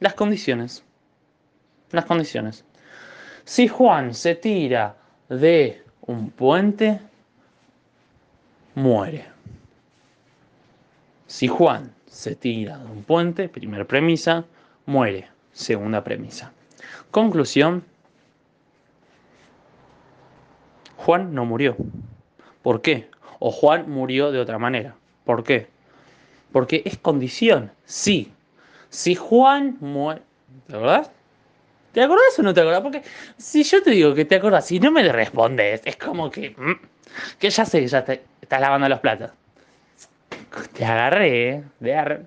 las 0.02 0.16
condiciones. 0.16 0.84
Las 1.92 2.04
condiciones. 2.04 2.66
Si 3.46 3.70
Juan 3.70 4.14
se 4.14 4.36
tira 4.36 4.98
de 5.30 5.82
un 6.02 6.30
puente, 6.30 7.00
muere. 8.76 9.26
Si 11.26 11.48
Juan 11.48 11.94
se 12.06 12.36
tira 12.36 12.78
de 12.80 12.86
un 12.86 13.04
puente, 13.04 13.48
primera 13.48 13.86
premisa, 13.86 14.44
muere. 14.86 15.39
Segunda 15.60 16.06
premisa. 16.06 16.54
Conclusión. 17.12 17.84
Juan 20.96 21.36
no 21.36 21.44
murió. 21.44 21.76
¿Por 22.62 22.82
qué? 22.82 23.10
O 23.40 23.52
Juan 23.52 23.90
murió 23.90 24.32
de 24.32 24.40
otra 24.40 24.58
manera. 24.58 24.96
¿Por 25.26 25.44
qué? 25.44 25.68
Porque 26.54 26.82
es 26.86 26.98
condición. 26.98 27.74
Sí. 27.84 28.32
Si 28.88 29.16
Juan 29.16 29.76
muere... 29.82 30.22
¿Te 30.68 30.78
acordás? 30.78 31.12
¿Te 31.92 32.04
acordás 32.04 32.40
o 32.40 32.42
no 32.42 32.54
te 32.54 32.62
acordás? 32.62 32.82
Porque 32.82 33.04
si 33.36 33.64
yo 33.64 33.84
te 33.84 33.92
digo 33.92 34.16
que 34.16 34.24
te 34.24 34.36
acordás 34.36 34.66
si 34.66 34.80
no 34.80 34.92
me 34.92 35.04
le 35.04 35.12
respondes, 35.12 35.82
es 35.84 35.98
como 35.98 36.32
que... 36.32 36.52
Mm, 36.52 36.80
que 37.38 37.50
ya 37.50 37.66
sé 37.66 37.86
ya 37.86 38.06
te 38.06 38.24
estás 38.42 38.62
lavando 38.62 38.88
los 38.88 39.02
platos. 39.02 39.32
Te 40.72 40.86
agarré, 40.86 41.50
¿eh? 41.50 41.64
De 41.82 41.94
agarré. 41.94 42.22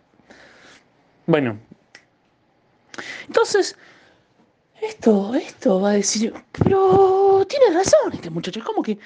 Bueno, 1.25 1.59
entonces, 3.26 3.76
esto, 4.81 5.35
esto 5.35 5.81
va 5.81 5.91
a 5.91 5.95
decir, 5.95 6.35
pero 6.52 7.47
tiene 7.49 7.75
razón 7.75 8.12
este 8.12 8.31
muchacho, 8.31 8.59
es 8.59 8.64
como 8.64 8.83
que 8.83 8.99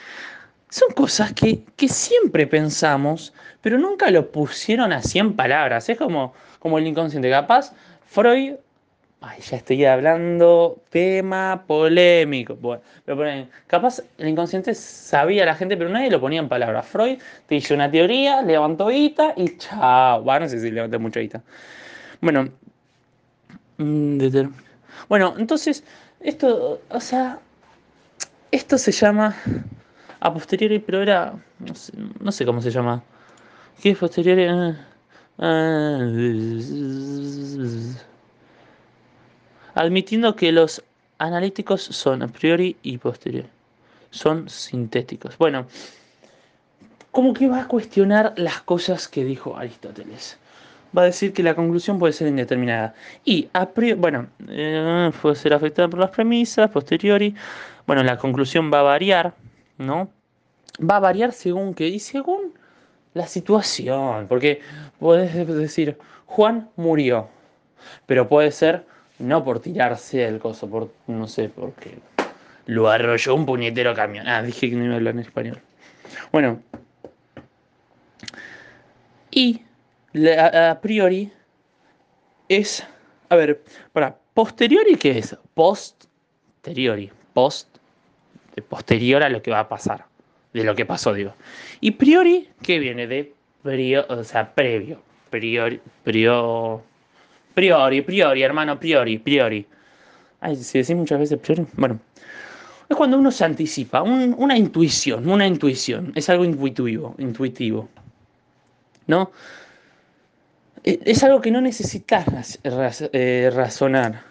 son 0.70 0.90
cosas 0.94 1.32
que, 1.32 1.64
siempre 1.88 2.46
pensamos, 2.46 3.32
pero 3.60 3.78
nunca 3.78 4.10
lo 4.10 4.30
pusieron 4.30 4.92
así 4.92 5.18
en 5.18 5.34
palabras. 5.34 5.88
Es 5.88 5.98
como, 5.98 6.34
como 6.58 6.78
el 6.78 6.86
inconsciente. 6.86 7.30
Capaz, 7.30 7.72
Freud, 8.06 8.54
ay, 9.20 9.40
ya 9.40 9.56
estoy 9.58 9.84
hablando 9.84 10.82
tema 10.90 11.64
polémico. 11.66 12.56
Bueno, 12.56 12.82
pero 13.04 13.48
capaz 13.66 14.02
el 14.18 14.28
inconsciente 14.28 14.74
sabía 14.74 15.46
la 15.46 15.54
gente, 15.54 15.76
pero 15.76 15.88
nadie 15.88 16.10
lo 16.10 16.20
ponía 16.20 16.40
en 16.40 16.48
palabras. 16.48 16.86
Freud 16.86 17.18
te 17.46 17.54
hizo 17.54 17.74
una 17.74 17.90
teoría, 17.90 18.42
levantó 18.42 18.88
guita 18.88 19.34
y 19.36 19.56
chao. 19.58 20.22
Bueno, 20.22 20.40
no 20.40 20.48
sé 20.48 20.60
si 20.60 20.70
levanté 20.70 20.98
mucha 20.98 21.20
guita. 21.20 21.42
Bueno, 22.20 22.50
bueno, 23.78 25.34
entonces, 25.38 25.84
esto, 26.20 26.80
o 26.88 27.00
sea, 27.00 27.40
esto 28.50 28.78
se 28.78 28.92
llama 28.92 29.36
a 30.20 30.32
posteriori, 30.32 30.78
pero 30.78 31.02
era, 31.02 31.34
no 32.20 32.32
sé, 32.32 32.46
cómo 32.46 32.62
se 32.62 32.70
llama. 32.70 33.02
¿Qué 33.82 33.90
es 33.90 33.98
posteriori? 33.98 34.46
Ah, 34.46 34.76
ah, 35.38 36.00
admitiendo 39.74 40.34
que 40.34 40.52
los 40.52 40.82
analíticos 41.18 41.82
son 41.82 42.22
a 42.22 42.28
priori 42.28 42.76
y 42.82 42.98
posteriori. 42.98 43.48
Son 44.10 44.48
sintéticos. 44.48 45.36
Bueno, 45.36 45.66
como 47.10 47.34
que 47.34 47.48
va 47.48 47.62
a 47.62 47.68
cuestionar 47.68 48.32
las 48.36 48.62
cosas 48.62 49.08
que 49.08 49.24
dijo 49.24 49.56
Aristóteles. 49.56 50.38
Va 50.96 51.02
a 51.02 51.04
decir 51.06 51.32
que 51.32 51.42
la 51.42 51.54
conclusión 51.54 51.98
puede 51.98 52.12
ser 52.12 52.28
indeterminada. 52.28 52.94
Y 53.24 53.48
a 53.52 53.70
priori, 53.70 53.98
bueno, 53.98 54.28
eh, 54.48 55.10
puede 55.20 55.36
ser 55.36 55.54
afectada 55.54 55.88
por 55.88 56.00
las 56.00 56.10
premisas, 56.10 56.70
posteriori. 56.70 57.34
Bueno, 57.86 58.02
la 58.02 58.18
conclusión 58.18 58.70
va 58.72 58.80
a 58.80 58.82
variar, 58.82 59.34
¿no? 59.78 60.10
Va 60.78 60.96
a 60.96 61.00
variar 61.00 61.32
según 61.32 61.74
qué 61.74 61.88
y 61.88 61.98
según 61.98 62.54
la 63.14 63.26
situación. 63.26 64.26
Porque 64.28 64.60
puedes 64.98 65.46
decir, 65.46 65.98
Juan 66.26 66.70
murió. 66.76 67.28
Pero 68.06 68.28
puede 68.28 68.50
ser 68.50 68.84
no 69.18 69.44
por 69.44 69.60
tirarse 69.60 70.24
el 70.24 70.38
coso, 70.38 70.68
por 70.68 70.92
no 71.06 71.26
sé, 71.28 71.48
porque 71.48 71.98
lo 72.66 72.88
arrolló 72.88 73.34
un 73.34 73.46
puñetero 73.46 73.94
camión. 73.94 74.28
Ah, 74.28 74.42
dije 74.42 74.68
que 74.68 74.76
no 74.76 74.84
iba 74.84 74.94
a 74.94 74.96
hablar 74.96 75.14
en 75.14 75.20
español. 75.20 75.60
Bueno. 76.32 76.60
Y 79.30 79.62
a, 80.38 80.80
priori 80.80 81.30
es, 82.48 82.86
a 83.28 83.36
ver, 83.36 83.62
para 83.92 84.16
posteriori, 84.34 84.96
¿qué 84.96 85.18
es? 85.18 85.36
Posteriori, 85.54 87.10
post, 87.32 87.68
posterior 88.68 89.22
a 89.22 89.28
lo 89.28 89.42
que 89.42 89.50
va 89.50 89.60
a 89.60 89.68
pasar, 89.68 90.06
de 90.52 90.64
lo 90.64 90.74
que 90.74 90.86
pasó, 90.86 91.12
digo. 91.12 91.34
Y 91.80 91.92
priori, 91.92 92.48
¿qué 92.62 92.78
viene? 92.78 93.06
De 93.06 93.32
priori, 93.62 93.96
o 93.96 94.24
sea, 94.24 94.54
previo, 94.54 95.02
priori, 95.30 95.80
priori, 96.04 96.82
priori, 97.54 98.02
priori, 98.02 98.42
hermano, 98.42 98.78
priori, 98.78 99.18
priori. 99.18 99.66
Ay, 100.40 100.56
si 100.56 100.78
decís 100.78 100.96
muchas 100.96 101.18
veces 101.18 101.38
priori, 101.38 101.66
bueno. 101.74 102.00
Es 102.88 102.96
cuando 102.96 103.18
uno 103.18 103.32
se 103.32 103.44
anticipa, 103.44 104.02
una 104.02 104.56
intuición, 104.56 105.28
una 105.28 105.44
intuición, 105.44 106.12
es 106.14 106.30
algo 106.30 106.44
intuitivo, 106.44 107.16
intuitivo. 107.18 107.88
¿No? 109.08 109.32
Eh, 110.86 111.00
es 111.04 111.22
algo 111.24 111.40
que 111.40 111.50
no 111.50 111.60
necesitas 111.60 112.58
eh, 112.62 113.50
razonar. 113.52 114.22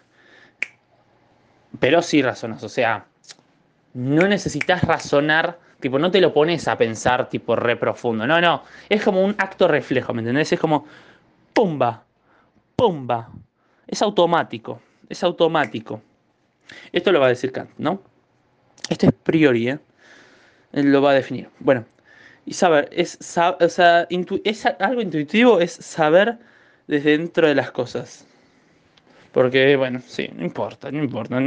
Pero 1.80 2.02
sí 2.02 2.22
razonas, 2.22 2.64
o 2.64 2.70
sea, 2.70 3.06
no 3.94 4.28
necesitas 4.28 4.82
razonar, 4.82 5.60
tipo, 5.82 6.00
no 6.00 6.10
te 6.10 6.22
lo 6.22 6.34
pones 6.34 6.68
a 6.70 6.78
pensar, 6.78 7.28
tipo, 7.28 7.56
re 7.58 7.76
profundo. 7.76 8.26
No, 8.26 8.40
no, 8.40 8.64
es 8.88 9.04
como 9.04 9.22
un 9.24 9.36
acto 9.38 9.68
reflejo, 9.68 10.14
¿me 10.14 10.22
entendés? 10.22 10.54
Es 10.54 10.60
como, 10.60 10.86
pumba, 11.54 12.06
pumba. 12.78 13.30
Es 13.86 14.02
automático, 14.02 14.82
es 15.10 15.22
automático. 15.24 16.02
Esto 16.94 17.12
lo 17.12 17.20
va 17.20 17.28
a 17.28 17.30
decir 17.30 17.52
Kant, 17.52 17.72
¿no? 17.78 18.02
Esto 18.90 19.08
es 19.08 19.14
priori, 19.14 19.70
¿eh? 19.70 19.80
Lo 20.72 21.02
va 21.02 21.12
a 21.12 21.14
definir. 21.14 21.50
Bueno, 21.60 21.86
y 22.46 22.54
saber, 22.54 22.90
es, 22.92 23.18
o 23.20 23.70
sea, 23.70 24.08
es 24.44 24.66
algo 24.80 25.02
intuitivo, 25.02 25.60
es 25.60 25.72
saber 25.72 26.38
desde 26.88 27.18
dentro 27.18 27.48
de 27.48 27.56
las 27.56 27.72
cosas. 27.72 28.28
Porque, 29.32 29.76
bueno, 29.76 30.00
sí, 30.06 30.30
no 30.36 30.46
importa, 30.46 30.92
no 30.92 31.04
importa. 31.04 31.40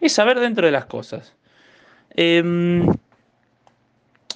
Es 0.00 0.12
saber 0.12 0.40
dentro 0.40 0.66
de 0.66 0.72
las 0.72 0.86
cosas. 0.86 1.34
Em, 2.10 2.86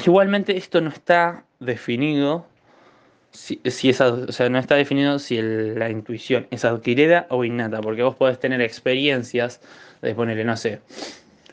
igualmente 0.05 0.57
esto 0.57 0.81
no 0.81 0.91
está 0.91 1.45
definido. 1.59 2.47
Si, 3.31 3.61
si 3.65 3.91
o 3.91 4.33
sea, 4.33 4.49
no 4.49 4.59
está 4.59 4.77
definido 4.77 5.19
si 5.19 5.41
la 5.43 5.91
intuición 5.91 6.47
es 6.51 6.65
adquirida 6.65 7.27
o 7.31 7.45
innata. 7.45 7.81
Porque 7.81 8.03
vos 8.03 8.15
podés 8.15 8.39
tener 8.39 8.61
experiencias 8.61 9.61
de 10.03 10.15
ponerle, 10.15 10.45
no 10.45 10.57
sé. 10.57 10.81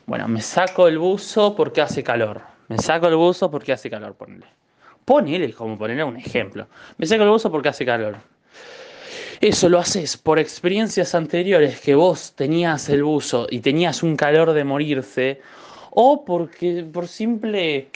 Bueno, 0.06 0.28
me 0.28 0.42
saco 0.42 0.86
el 0.86 0.98
buzo 0.98 1.56
porque 1.56 1.80
hace 1.80 2.04
calor 2.04 2.53
me 2.68 2.78
saco 2.78 3.08
el 3.08 3.16
buzo 3.16 3.50
porque 3.50 3.72
hace 3.72 3.90
calor, 3.90 4.14
ponele. 4.14 4.46
Ponele 5.04 5.52
como 5.52 5.76
ponerle 5.76 6.04
un 6.04 6.16
ejemplo. 6.16 6.66
Me 6.98 7.06
saco 7.06 7.24
el 7.24 7.30
buzo 7.30 7.50
porque 7.50 7.68
hace 7.68 7.84
calor. 7.84 8.16
Eso 9.40 9.68
lo 9.68 9.78
haces 9.78 10.16
por 10.16 10.38
experiencias 10.38 11.14
anteriores 11.14 11.80
que 11.80 11.94
vos 11.94 12.32
tenías 12.34 12.88
el 12.88 13.04
buzo 13.04 13.46
y 13.50 13.60
tenías 13.60 14.02
un 14.02 14.16
calor 14.16 14.52
de 14.52 14.64
morirse, 14.64 15.40
o 15.90 16.24
porque 16.24 16.84
por 16.90 17.08
simple 17.08 17.88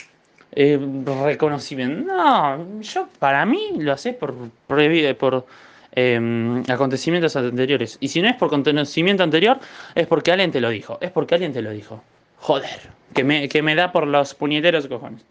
eh, 0.51 0.79
reconocimiento. 1.25 2.13
No, 2.13 2.81
yo 2.81 3.07
para 3.19 3.45
mí 3.45 3.71
lo 3.77 3.93
haces 3.93 4.15
por, 4.15 4.35
por 4.67 5.47
em, 5.93 6.63
acontecimientos 6.69 7.35
anteriores. 7.35 7.97
Y 7.99 8.09
si 8.09 8.21
no 8.21 8.29
es 8.29 8.35
por 8.35 8.49
conocimiento 8.49 9.23
anterior, 9.23 9.59
es 9.95 10.07
porque 10.07 10.31
alguien 10.31 10.51
te 10.51 10.61
lo 10.61 10.69
dijo. 10.69 10.97
Es 11.01 11.11
porque 11.11 11.35
alguien 11.35 11.53
te 11.53 11.61
lo 11.61 11.71
dijo. 11.71 12.03
Joder, 12.39 12.79
que 13.13 13.23
me, 13.23 13.49
que 13.49 13.61
me 13.61 13.75
da 13.75 13.91
por 13.91 14.07
los 14.07 14.33
puñeteros 14.33 14.87
cojones. 14.87 15.25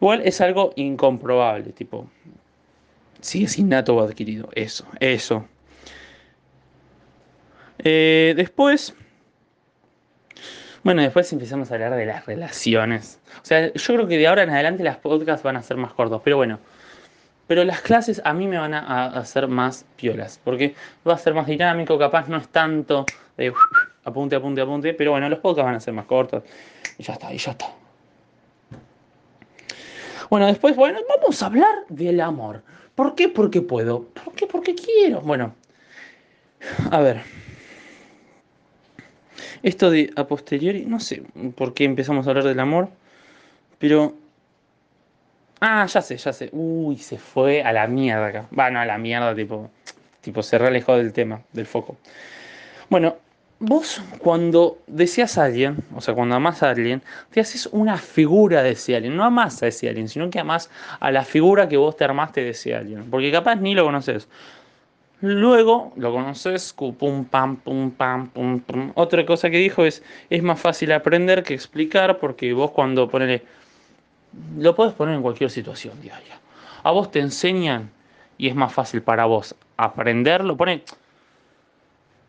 Igual 0.00 0.22
es 0.24 0.40
algo 0.40 0.72
incomprobable, 0.76 1.72
tipo, 1.72 2.08
si 3.20 3.44
es 3.44 3.58
innato 3.58 3.96
o 3.96 4.02
adquirido, 4.02 4.48
eso, 4.54 4.86
eso. 5.00 5.46
Eh, 7.78 8.34
después, 8.36 8.94
bueno, 10.84 11.02
después 11.02 11.32
empezamos 11.32 11.70
a 11.70 11.74
hablar 11.74 11.96
de 11.96 12.06
las 12.06 12.26
relaciones. 12.26 13.20
O 13.42 13.44
sea, 13.44 13.72
yo 13.72 13.94
creo 13.94 14.06
que 14.06 14.18
de 14.18 14.26
ahora 14.26 14.42
en 14.42 14.50
adelante 14.50 14.82
las 14.82 14.98
podcasts 14.98 15.42
van 15.42 15.56
a 15.56 15.62
ser 15.62 15.76
más 15.76 15.92
cortos, 15.94 16.20
pero 16.22 16.36
bueno. 16.36 16.60
Pero 17.46 17.62
las 17.64 17.80
clases 17.80 18.20
a 18.24 18.34
mí 18.34 18.48
me 18.48 18.58
van 18.58 18.74
a 18.74 19.06
hacer 19.06 19.46
más 19.46 19.86
piolas, 19.96 20.40
porque 20.42 20.74
va 21.06 21.14
a 21.14 21.18
ser 21.18 21.32
más 21.32 21.46
dinámico, 21.46 21.96
capaz 21.96 22.28
no 22.28 22.38
es 22.38 22.48
tanto 22.48 23.06
de 23.36 23.52
apunte, 24.06 24.36
apunte, 24.36 24.60
apunte. 24.62 24.94
Pero 24.94 25.10
bueno, 25.10 25.28
los 25.28 25.40
podcasts 25.40 25.66
van 25.66 25.74
a 25.74 25.80
ser 25.80 25.92
más 25.92 26.06
cortos. 26.06 26.42
Y 26.96 27.02
ya 27.02 27.12
está, 27.12 27.32
y 27.34 27.38
ya 27.38 27.50
está. 27.50 27.66
Bueno, 30.30 30.46
después, 30.46 30.74
bueno, 30.74 31.00
vamos 31.08 31.42
a 31.42 31.46
hablar 31.46 31.86
del 31.88 32.20
amor. 32.20 32.62
¿Por 32.94 33.14
qué? 33.14 33.28
Porque 33.28 33.60
puedo. 33.60 34.04
¿Por 34.04 34.32
qué? 34.34 34.46
Porque 34.46 34.74
quiero. 34.74 35.20
Bueno, 35.20 35.54
a 36.90 37.00
ver. 37.00 37.22
Esto 39.62 39.90
de 39.90 40.12
a 40.16 40.26
posteriori, 40.26 40.84
no 40.86 41.00
sé 41.00 41.22
por 41.56 41.74
qué 41.74 41.84
empezamos 41.84 42.26
a 42.26 42.30
hablar 42.30 42.44
del 42.44 42.60
amor, 42.60 42.88
pero... 43.78 44.14
Ah, 45.60 45.86
ya 45.86 46.02
sé, 46.02 46.16
ya 46.18 46.32
sé. 46.32 46.50
Uy, 46.52 46.98
se 46.98 47.18
fue 47.18 47.62
a 47.62 47.72
la 47.72 47.86
mierda 47.86 48.26
acá. 48.26 48.46
Bueno, 48.50 48.78
a 48.78 48.84
la 48.84 48.98
mierda, 48.98 49.34
tipo, 49.34 49.70
tipo, 50.20 50.42
se 50.42 50.58
realejó 50.58 50.96
del 50.96 51.12
tema, 51.12 51.40
del 51.52 51.66
foco. 51.66 51.96
Bueno, 52.90 53.16
vos 53.58 54.02
cuando 54.18 54.78
deseas 54.86 55.38
a 55.38 55.44
alguien, 55.44 55.78
o 55.94 56.00
sea, 56.00 56.14
cuando 56.14 56.34
amas 56.34 56.62
a 56.62 56.70
alguien, 56.70 57.02
te 57.30 57.40
haces 57.40 57.66
una 57.72 57.96
figura 57.96 58.62
de 58.62 58.70
ese 58.70 58.96
alguien. 58.96 59.16
No 59.16 59.24
amas 59.24 59.62
a 59.62 59.66
ese 59.66 59.88
alguien, 59.88 60.08
sino 60.08 60.30
que 60.30 60.38
amas 60.38 60.70
a 61.00 61.10
la 61.10 61.24
figura 61.24 61.68
que 61.68 61.76
vos 61.76 61.96
te 61.96 62.04
armaste 62.04 62.42
de 62.42 62.50
ese 62.50 62.74
alguien. 62.74 63.10
Porque 63.10 63.30
capaz 63.32 63.56
ni 63.56 63.74
lo 63.74 63.84
conoces. 63.84 64.28
Luego 65.22 65.92
lo 65.96 66.12
conoces, 66.12 66.74
pum, 66.74 67.24
pam, 67.24 67.56
pum, 67.56 67.90
pam, 67.90 68.28
pum, 68.28 68.60
pum. 68.60 68.92
Otra 68.94 69.24
cosa 69.24 69.48
que 69.48 69.56
dijo 69.56 69.84
es, 69.84 70.02
es 70.28 70.42
más 70.42 70.60
fácil 70.60 70.92
aprender 70.92 71.42
que 71.42 71.54
explicar 71.54 72.18
porque 72.18 72.52
vos 72.52 72.70
cuando 72.72 73.08
ponele, 73.08 73.42
lo 74.58 74.74
puedes 74.74 74.92
poner 74.92 75.14
en 75.14 75.22
cualquier 75.22 75.50
situación 75.50 75.98
diaria. 76.02 76.38
A 76.82 76.90
vos 76.90 77.10
te 77.10 77.20
enseñan 77.20 77.90
y 78.36 78.48
es 78.48 78.54
más 78.54 78.74
fácil 78.74 79.00
para 79.00 79.24
vos 79.24 79.54
aprenderlo. 79.78 80.54
Pone, 80.58 80.82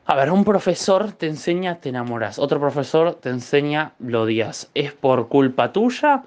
a 0.09 0.15
ver, 0.15 0.31
un 0.31 0.45
profesor 0.45 1.11
te 1.11 1.27
enseña, 1.27 1.81
te 1.81 1.89
enamoras. 1.89 2.39
Otro 2.39 2.61
profesor 2.61 3.15
te 3.15 3.27
enseña, 3.27 3.91
lo 3.99 4.21
odias. 4.21 4.71
¿Es 4.73 4.93
por 4.93 5.27
culpa 5.27 5.73
tuya 5.73 6.23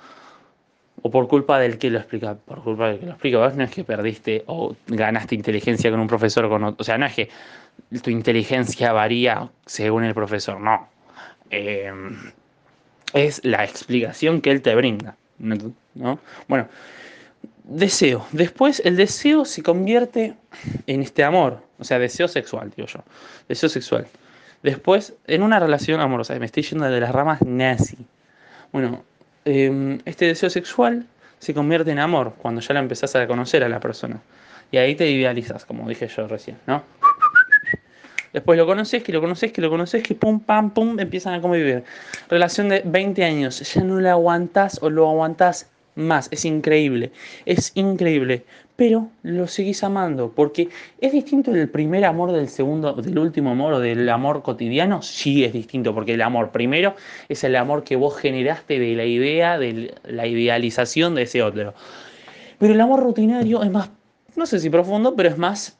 o 1.01 1.11
por 1.11 1.29
culpa 1.29 1.59
del 1.59 1.79
que 1.79 1.89
lo 1.89 1.99
explica? 1.99 2.35
Por 2.35 2.63
culpa 2.63 2.89
del 2.89 2.99
que 2.99 3.07
lo 3.07 3.13
explica. 3.13 3.39
Vos 3.39 3.57
no 3.57 3.65
es 3.65 3.71
que 3.71 3.83
perdiste 3.83 4.45
o 4.47 4.77
ganaste 4.87 5.35
inteligencia 5.35 5.91
con 5.91 5.99
un 5.99 6.09
profesor 6.09 6.45
o 6.45 6.51
con 6.51 6.63
otro. 6.63 6.77
O 6.79 6.85
sea, 6.85 6.99
no 6.99 7.07
es 7.07 7.15
que 7.15 7.31
tu 8.03 8.11
inteligencia 8.11 8.93
varía 8.93 9.49
según 9.65 10.05
el 10.05 10.13
profesor, 10.13 10.61
no. 10.61 10.87
Em, 11.49 12.19
es 13.15 13.41
la 13.45 13.65
explicación 13.65 14.43
que 14.43 14.51
él 14.51 14.61
te 14.61 14.75
brinda. 14.75 15.17
¿no? 15.39 16.19
Bueno, 16.49 16.69
deseo. 17.71 18.27
Después 18.33 18.83
el 18.85 18.97
deseo 18.97 19.45
se 19.45 19.63
convierte 19.63 20.35
en 20.87 21.03
este 21.03 21.25
amor. 21.25 21.63
O 21.79 21.85
sea, 21.85 21.99
deseo 21.99 22.29
sexual, 22.29 22.73
digo 22.77 22.89
yo. 22.89 23.03
Deseo 23.49 23.69
sexual. 23.69 24.07
Después, 24.63 25.15
en 25.27 25.43
una 25.43 25.59
relación 25.59 26.01
amorosa, 26.01 26.39
me 26.39 26.47
estoy 26.47 26.65
yendo 26.65 26.85
de 26.85 27.01
las 27.01 27.13
ramas 27.13 27.41
nazi. 27.43 27.97
Bueno, 28.73 29.03
em, 29.45 29.99
este 30.05 30.27
deseo 30.27 30.51
sexual 30.51 31.07
se 31.39 31.55
convierte 31.55 31.91
en 31.91 31.99
amor 31.99 32.35
cuando 32.37 32.61
ya 32.61 32.75
la 32.75 32.81
empezás 32.81 33.17
a 33.17 33.27
conocer 33.27 33.65
a 33.65 33.69
la 33.69 33.81
persona. 33.81 34.21
Y 34.71 34.77
ahí 34.77 34.95
te 34.95 35.09
idealizas, 35.09 35.65
como 35.65 35.89
dije 35.89 36.07
yo 36.09 36.29
recién, 36.29 36.59
¿no? 36.67 36.83
Después 38.33 38.57
lo 38.59 38.67
conoces, 38.67 39.03
que 39.03 39.13
lo 39.13 39.21
conoces, 39.21 39.53
que 39.53 39.61
lo 39.61 39.71
conoces, 39.71 40.03
que 40.03 40.15
pum, 40.15 40.39
pam, 40.39 40.71
pum, 40.71 41.01
empiezan 41.01 41.35
a 41.35 41.41
convivir. 41.41 41.83
Relación 42.29 42.69
de 42.69 42.83
20 42.85 43.25
años, 43.25 43.59
ya 43.75 43.83
no 43.83 43.99
la 43.99 44.13
aguantás 44.13 44.79
o 44.83 44.91
lo 44.91 45.09
aguantás 45.09 45.70
más. 45.95 46.29
Es 46.31 46.45
increíble, 46.45 47.13
es 47.47 47.73
increíble. 47.75 48.45
Pero 48.77 49.11
lo 49.23 49.47
seguís 49.47 49.85
amando, 49.85 50.33
porque 50.35 50.71
es 51.03 51.13
distinto 51.13 51.55
el 51.55 51.69
primer 51.69 52.05
amor 52.07 52.33
del 52.33 52.49
segundo, 52.49 52.95
del 52.95 53.19
último 53.19 53.51
amor 53.51 53.75
o 53.75 53.79
del 53.79 54.09
amor 54.09 54.43
cotidiano. 54.43 55.03
Sí, 55.03 55.45
es 55.45 55.53
distinto, 55.53 55.95
porque 55.95 56.15
el 56.15 56.23
amor 56.23 56.51
primero 56.51 56.95
es 57.29 57.45
el 57.45 57.57
amor 57.57 57.85
que 57.85 57.97
vos 57.97 58.17
generaste 58.17 58.79
de 58.79 58.95
la 58.95 59.05
idea, 59.05 59.59
de 59.59 59.95
la 60.05 60.27
idealización 60.27 61.15
de 61.15 61.23
ese 61.23 61.43
otro. 61.43 61.75
Pero 62.59 62.73
el 62.73 62.81
amor 62.81 63.03
rutinario 63.03 63.63
es 63.63 63.71
más, 63.71 63.91
no 64.35 64.47
sé 64.47 64.59
si 64.59 64.71
profundo, 64.71 65.15
pero 65.15 65.29
es 65.29 65.37
más 65.37 65.79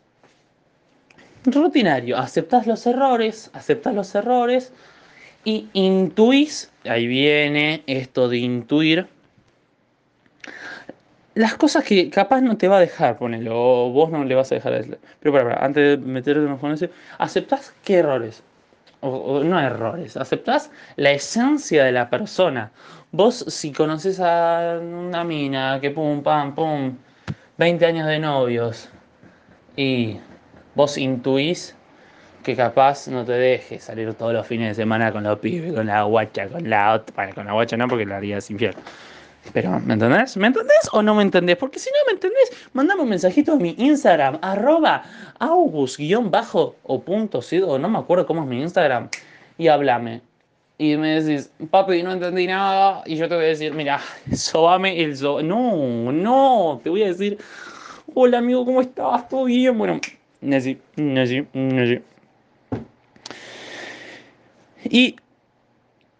rutinario. 1.45 2.19
Aceptás 2.19 2.67
los 2.67 2.87
errores, 2.87 3.51
aceptás 3.55 3.95
los 3.95 4.15
errores 4.15 4.73
y 5.45 5.69
intuís, 5.73 6.71
ahí 6.85 7.07
viene 7.07 7.83
esto 7.87 8.29
de 8.29 8.39
intuir, 8.39 9.07
las 11.35 11.55
cosas 11.55 11.85
que 11.85 12.11
capaz 12.11 12.41
no 12.41 12.57
te 12.57 12.69
va 12.69 12.79
a 12.79 12.81
dejar, 12.81 13.17
ponelo, 13.17 13.55
o 13.55 13.91
vos 13.91 14.11
no 14.11 14.25
le 14.25 14.35
vas 14.35 14.51
a 14.53 14.57
dejar. 14.57 14.85
Pero 15.21 15.33
para, 15.33 15.45
para 15.45 15.65
antes 15.65 16.01
de 16.01 16.07
meternos 16.07 16.61
con 16.61 16.73
eso, 16.73 16.87
¿aceptás 17.19 17.73
qué 17.85 17.99
errores? 17.99 18.43
O, 19.01 19.43
no 19.43 19.59
errores, 19.59 20.17
aceptás 20.17 20.71
la 20.97 21.13
esencia 21.13 21.85
de 21.85 21.93
la 21.93 22.11
persona. 22.11 22.71
Vos, 23.13 23.45
si 23.49 23.73
conoces 23.73 24.21
a 24.21 24.79
una 24.83 25.25
mina 25.25 25.79
que 25.81 25.91
pum, 25.91 26.23
pam, 26.23 26.55
pum, 26.55 26.97
20 27.57 27.87
años 27.87 28.07
de 28.07 28.19
novios, 28.19 28.91
y 29.77 30.19
vos 30.75 30.99
intuís 30.99 31.75
que 32.43 32.57
capaz 32.57 33.09
no 33.09 33.25
te 33.25 33.33
deje 33.33 33.79
salir 33.79 34.13
todos 34.15 34.33
los 34.33 34.47
fines 34.47 34.69
de 34.77 34.83
semana 34.83 35.13
con 35.13 35.23
los 35.23 35.39
pibes, 35.39 35.73
con 35.73 35.87
la 35.87 36.03
guacha, 36.03 36.49
con 36.49 36.69
la 36.69 36.95
otra, 36.95 37.33
con 37.33 37.47
la 37.47 37.53
guacha 37.53 37.77
no, 37.77 37.89
porque 37.89 38.07
la 38.07 38.17
harías 38.17 38.51
infierno. 38.51 38.83
Pero, 39.53 39.81
¿me 39.81 39.95
entendés? 39.95 40.37
¿Me 40.37 40.47
entendés 40.47 40.89
o 40.93 41.03
no 41.03 41.15
me 41.15 41.23
entendés? 41.23 41.57
Porque 41.57 41.79
si 41.79 41.91
no 41.91 41.97
me 42.07 42.13
entendés, 42.13 42.53
mandame 42.73 43.03
un 43.03 43.09
mensajito 43.09 43.53
a 43.53 43.57
mi 43.57 43.75
Instagram, 43.79 44.39
arroba 44.43 45.03
august-bajo 45.39 46.77
o 46.83 47.01
punto 47.01 47.41
o 47.67 47.79
no 47.79 47.89
me 47.89 47.99
acuerdo 47.99 48.27
cómo 48.27 48.43
es 48.43 48.49
mi 48.49 48.61
Instagram, 48.61 49.09
y 49.59 49.69
háblame. 49.69 50.23
Y 50.79 50.97
me 50.97 51.21
decís, 51.21 51.51
papi, 51.71 52.03
no 52.03 52.13
entendí 52.13 52.47
nada, 52.47 53.03
y 53.07 53.17
yo 53.17 53.29
te 53.29 53.35
voy 53.35 53.45
a 53.45 53.49
decir, 53.49 53.75
mira, 53.75 54.01
sobame 54.33 55.03
el 55.03 55.17
so... 55.17 55.43
No, 55.43 56.13
no, 56.13 56.81
te 56.83 56.91
voy 56.91 57.03
a 57.03 57.09
decir, 57.09 57.39
hola 58.15 58.39
amigo, 58.39 58.65
¿cómo 58.65 58.81
estás? 58.81 59.29
¿Todo 59.29 59.45
bien? 59.45 59.77
Bueno, 59.77 60.01
así, 60.53 60.79
así, 61.17 61.47
así. 61.55 62.03
Y 64.85 65.17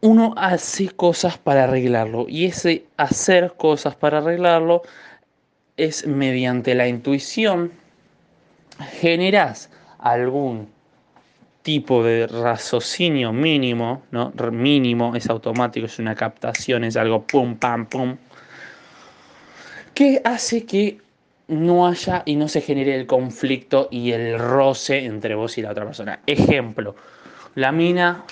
uno 0.01 0.35
hace 0.37 0.89
cosas 0.89 1.39
para 1.39 1.65
arreglarlo 1.65 2.27
y 2.29 2.47
ese 2.47 2.85
hacer 2.97 3.55
cosas 3.57 3.95
para 3.95 4.19
arreglarlo 4.19 4.83
es 5.77 6.07
mediante 6.07 6.75
la 6.75 6.89
intuición 6.89 7.73
generas 9.01 9.71
algún 9.99 10.69
tipo 11.63 12.03
de 12.03 12.27
raciocinio 12.27 13.33
mínimo, 13.33 14.03
¿no? 14.11 14.33
Mínimo, 14.51 15.15
es 15.15 15.29
automático, 15.29 15.87
es 15.87 15.99
una 15.99 16.15
captación, 16.15 16.85
es 16.85 16.97
algo 16.97 17.27
pum, 17.27 17.57
pam, 17.57 17.87
pum, 17.87 18.17
que 19.95 20.23
hace 20.25 20.65
que 20.65 20.99
no 21.49 21.87
haya 21.87 22.23
y 22.25 22.37
no 22.37 22.49
se 22.49 22.61
genere 22.61 22.95
el 22.95 23.07
conflicto 23.07 23.89
y 23.91 24.13
el 24.13 24.39
roce 24.39 25.05
entre 25.05 25.35
vos 25.35 25.59
y 25.59 25.63
la 25.63 25.73
otra 25.73 25.85
persona. 25.85 26.21
Ejemplo, 26.27 26.95
la 27.57 27.73
mina 27.73 28.25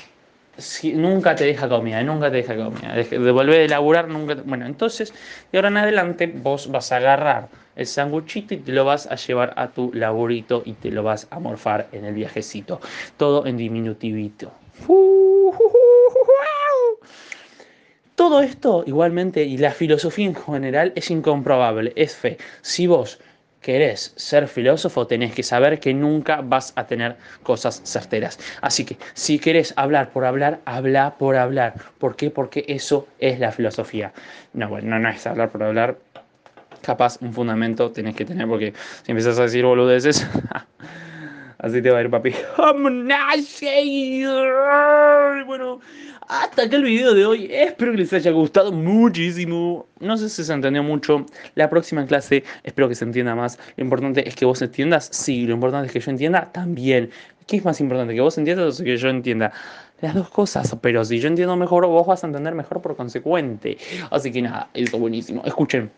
nunca 0.94 1.34
te 1.34 1.44
deja 1.44 1.68
comida, 1.68 2.02
nunca 2.02 2.30
te 2.30 2.38
deja 2.38 2.56
comida. 2.56 2.94
De 2.94 3.68
laburar, 3.68 4.08
nunca. 4.08 4.36
Bueno, 4.44 4.66
entonces, 4.66 5.12
de 5.52 5.58
ahora 5.58 5.68
en 5.68 5.76
adelante, 5.76 6.26
vos 6.26 6.70
vas 6.70 6.92
a 6.92 6.96
agarrar 6.96 7.48
el 7.76 7.86
sanguchito 7.86 8.54
y 8.54 8.58
te 8.58 8.72
lo 8.72 8.84
vas 8.84 9.06
a 9.06 9.14
llevar 9.14 9.54
a 9.56 9.68
tu 9.68 9.92
laburito 9.94 10.62
y 10.64 10.72
te 10.72 10.90
lo 10.90 11.02
vas 11.02 11.28
a 11.30 11.38
morfar 11.38 11.88
en 11.92 12.04
el 12.04 12.14
viajecito. 12.14 12.80
Todo 13.16 13.46
en 13.46 13.56
diminutivito. 13.56 14.52
Todo 18.14 18.40
esto, 18.40 18.82
igualmente, 18.84 19.44
y 19.44 19.58
la 19.58 19.70
filosofía 19.70 20.26
en 20.26 20.34
general 20.34 20.92
es 20.96 21.08
incomprobable, 21.10 21.92
es 21.94 22.16
fe. 22.16 22.36
Si 22.62 22.88
vos 22.88 23.20
querés 23.60 24.12
ser 24.16 24.48
filósofo, 24.48 25.06
tenés 25.06 25.34
que 25.34 25.42
saber 25.42 25.80
que 25.80 25.92
nunca 25.94 26.40
vas 26.42 26.72
a 26.76 26.86
tener 26.86 27.16
cosas 27.42 27.80
certeras. 27.84 28.38
Así 28.60 28.84
que 28.84 28.96
si 29.14 29.38
querés 29.38 29.74
hablar 29.76 30.10
por 30.10 30.24
hablar, 30.24 30.60
habla 30.64 31.14
por 31.18 31.36
hablar. 31.36 31.74
¿Por 31.98 32.16
qué? 32.16 32.30
Porque 32.30 32.64
eso 32.68 33.06
es 33.18 33.38
la 33.38 33.52
filosofía. 33.52 34.12
No, 34.52 34.68
bueno, 34.68 34.98
no 34.98 35.08
es 35.08 35.26
hablar 35.26 35.50
por 35.50 35.62
hablar. 35.62 35.98
Capaz 36.82 37.18
un 37.20 37.32
fundamento 37.32 37.90
tenés 37.90 38.14
que 38.14 38.24
tener 38.24 38.46
porque 38.46 38.72
si 39.02 39.10
empiezas 39.10 39.38
a 39.38 39.42
decir 39.42 39.64
boludeces, 39.64 40.26
así 41.58 41.82
te 41.82 41.90
va 41.90 41.98
a 41.98 42.02
ir 42.02 42.10
papi. 42.10 42.32
Bueno, 45.46 45.80
hasta 46.28 46.62
acá 46.64 46.76
el 46.76 46.84
video 46.84 47.14
de 47.14 47.24
hoy. 47.24 47.48
Espero 47.50 47.92
que 47.92 47.98
les 47.98 48.12
haya 48.12 48.30
gustado 48.32 48.70
muchísimo. 48.70 49.86
No 50.00 50.16
sé 50.18 50.28
si 50.28 50.44
se 50.44 50.52
entendió 50.52 50.82
mucho. 50.82 51.24
La 51.54 51.70
próxima 51.70 52.04
clase 52.06 52.44
espero 52.64 52.88
que 52.88 52.94
se 52.94 53.04
entienda 53.04 53.34
más. 53.34 53.58
Lo 53.76 53.84
importante 53.84 54.28
es 54.28 54.34
que 54.34 54.44
vos 54.44 54.60
entiendas. 54.60 55.08
Sí, 55.10 55.46
lo 55.46 55.54
importante 55.54 55.86
es 55.86 55.92
que 55.92 56.00
yo 56.00 56.10
entienda 56.10 56.50
también. 56.52 57.10
¿Qué 57.46 57.56
es 57.56 57.64
más 57.64 57.80
importante? 57.80 58.14
¿Que 58.14 58.20
vos 58.20 58.36
entiendas 58.36 58.78
o 58.78 58.84
que 58.84 58.96
yo 58.98 59.08
entienda? 59.08 59.52
Las 60.02 60.14
dos 60.14 60.28
cosas, 60.28 60.76
pero 60.82 61.04
si 61.04 61.18
yo 61.18 61.28
entiendo 61.28 61.56
mejor, 61.56 61.86
vos 61.86 62.06
vas 62.06 62.22
a 62.22 62.26
entender 62.26 62.54
mejor 62.54 62.82
por 62.82 62.94
consecuente. 62.94 63.78
Así 64.10 64.30
que 64.30 64.42
nada, 64.42 64.68
eso 64.74 64.98
buenísimo. 64.98 65.42
Escuchen. 65.44 65.90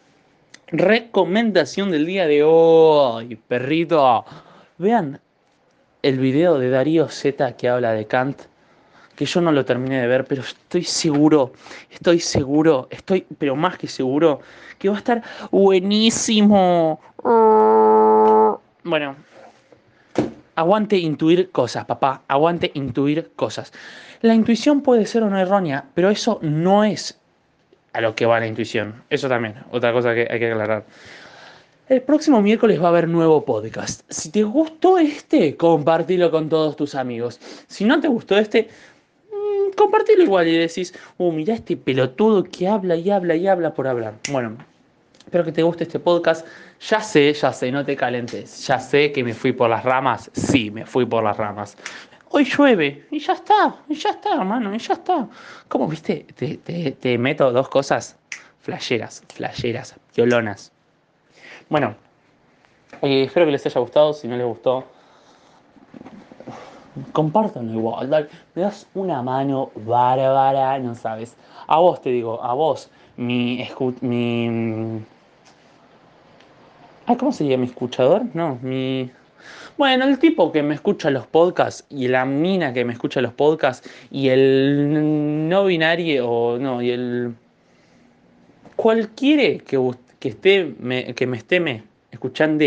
Recomendación 0.68 1.90
del 1.90 2.06
día 2.06 2.28
de 2.28 2.44
hoy, 2.44 3.34
perrito. 3.48 4.24
Vean 4.78 5.20
el 6.02 6.18
video 6.18 6.58
de 6.58 6.70
Darío 6.70 7.08
Z 7.08 7.56
que 7.56 7.68
habla 7.68 7.92
de 7.92 8.06
Kant 8.06 8.42
que 9.20 9.26
yo 9.26 9.42
no 9.42 9.52
lo 9.52 9.66
terminé 9.66 10.00
de 10.00 10.06
ver, 10.06 10.24
pero 10.24 10.40
estoy 10.40 10.82
seguro, 10.82 11.52
estoy 11.90 12.20
seguro, 12.20 12.88
estoy, 12.90 13.26
pero 13.36 13.54
más 13.54 13.76
que 13.76 13.86
seguro, 13.86 14.40
que 14.78 14.88
va 14.88 14.94
a 14.94 14.98
estar 14.98 15.22
buenísimo. 15.50 16.98
Bueno, 18.82 19.16
aguante 20.54 20.96
intuir 20.96 21.50
cosas, 21.50 21.84
papá, 21.84 22.22
aguante 22.28 22.70
intuir 22.72 23.32
cosas. 23.36 23.74
La 24.22 24.34
intuición 24.34 24.80
puede 24.80 25.04
ser 25.04 25.22
o 25.22 25.28
no 25.28 25.38
errónea, 25.38 25.84
pero 25.92 26.08
eso 26.08 26.38
no 26.40 26.82
es 26.82 27.20
a 27.92 28.00
lo 28.00 28.14
que 28.14 28.24
va 28.24 28.40
la 28.40 28.46
intuición. 28.46 29.02
Eso 29.10 29.28
también, 29.28 29.56
otra 29.70 29.92
cosa 29.92 30.14
que 30.14 30.28
hay 30.30 30.38
que 30.38 30.50
aclarar. 30.50 30.84
El 31.90 32.02
próximo 32.02 32.40
miércoles 32.40 32.80
va 32.80 32.84
a 32.84 32.90
haber 32.90 33.08
nuevo 33.08 33.44
podcast. 33.44 34.02
Si 34.08 34.30
te 34.30 34.44
gustó 34.44 34.96
este, 34.96 35.56
compartilo 35.56 36.30
con 36.30 36.48
todos 36.48 36.76
tus 36.76 36.94
amigos. 36.94 37.40
Si 37.66 37.84
no 37.84 37.98
te 37.98 38.06
gustó 38.06 38.38
este, 38.38 38.68
compartirlo 39.76 40.22
igual 40.22 40.46
y 40.46 40.56
decís, 40.56 40.94
uh, 41.18 41.32
mira 41.32 41.54
este 41.54 41.76
pelotudo 41.76 42.44
que 42.44 42.68
habla 42.68 42.94
y 42.94 43.10
habla 43.10 43.34
y 43.34 43.48
habla 43.48 43.74
por 43.74 43.88
hablar. 43.88 44.14
Bueno, 44.30 44.56
espero 45.18 45.44
que 45.44 45.50
te 45.50 45.64
guste 45.64 45.82
este 45.82 45.98
podcast. 45.98 46.46
Ya 46.88 47.00
sé, 47.00 47.32
ya 47.32 47.52
sé, 47.52 47.72
no 47.72 47.84
te 47.84 47.96
calentes. 47.96 48.68
Ya 48.68 48.78
sé 48.78 49.10
que 49.10 49.24
me 49.24 49.34
fui 49.34 49.50
por 49.50 49.68
las 49.68 49.82
ramas. 49.82 50.30
Sí, 50.32 50.70
me 50.70 50.86
fui 50.86 51.06
por 51.06 51.24
las 51.24 51.36
ramas. 51.38 51.76
Hoy 52.28 52.44
llueve 52.44 53.04
y 53.10 53.18
ya 53.18 53.32
está, 53.32 53.82
y 53.88 53.96
ya 53.96 54.10
está, 54.10 54.36
hermano, 54.36 54.72
y 54.72 54.78
ya 54.78 54.94
está. 54.94 55.28
¿Cómo 55.66 55.88
viste? 55.88 56.24
Te, 56.36 56.92
te 56.92 57.18
meto 57.18 57.50
dos 57.50 57.68
cosas 57.68 58.16
flasheras, 58.60 59.24
flasheras, 59.34 59.96
violonas. 60.14 60.70
Bueno, 61.70 61.94
eh, 63.00 63.22
espero 63.22 63.46
que 63.46 63.52
les 63.52 63.64
haya 63.64 63.80
gustado. 63.80 64.12
Si 64.12 64.26
no 64.26 64.36
les 64.36 64.44
gustó, 64.44 64.84
compártanlo 67.12 67.72
igual, 67.72 68.28
me 68.56 68.62
das 68.62 68.88
una 68.92 69.22
mano 69.22 69.70
bárbara, 69.76 70.80
no 70.80 70.96
sabes. 70.96 71.36
A 71.68 71.78
vos 71.78 72.02
te 72.02 72.10
digo, 72.10 72.42
a 72.42 72.54
vos, 72.54 72.90
mi, 73.16 73.64
mi... 74.00 75.00
Ah, 77.06 77.16
¿cómo 77.16 77.30
sería 77.30 77.56
mi 77.56 77.66
escuchador? 77.66 78.22
No, 78.34 78.58
mi... 78.62 79.08
Bueno, 79.78 80.06
el 80.06 80.18
tipo 80.18 80.50
que 80.50 80.64
me 80.64 80.74
escucha 80.74 81.08
los 81.10 81.26
podcasts 81.28 81.86
y 81.88 82.08
la 82.08 82.24
mina 82.24 82.72
que 82.72 82.84
me 82.84 82.92
escucha 82.92 83.20
los 83.20 83.32
podcasts 83.32 83.88
y 84.10 84.28
el 84.28 85.48
no 85.48 85.64
binario 85.66 86.28
o 86.28 86.58
no, 86.58 86.82
y 86.82 86.90
el... 86.90 87.34
Cualquiera 88.74 89.62
que, 89.64 89.78
que, 90.20 90.28
esté, 90.28 90.74
me, 90.78 91.14
que 91.14 91.26
me 91.26 91.36
esté 91.36 91.58
me 91.58 91.82
escuchando 92.12 92.64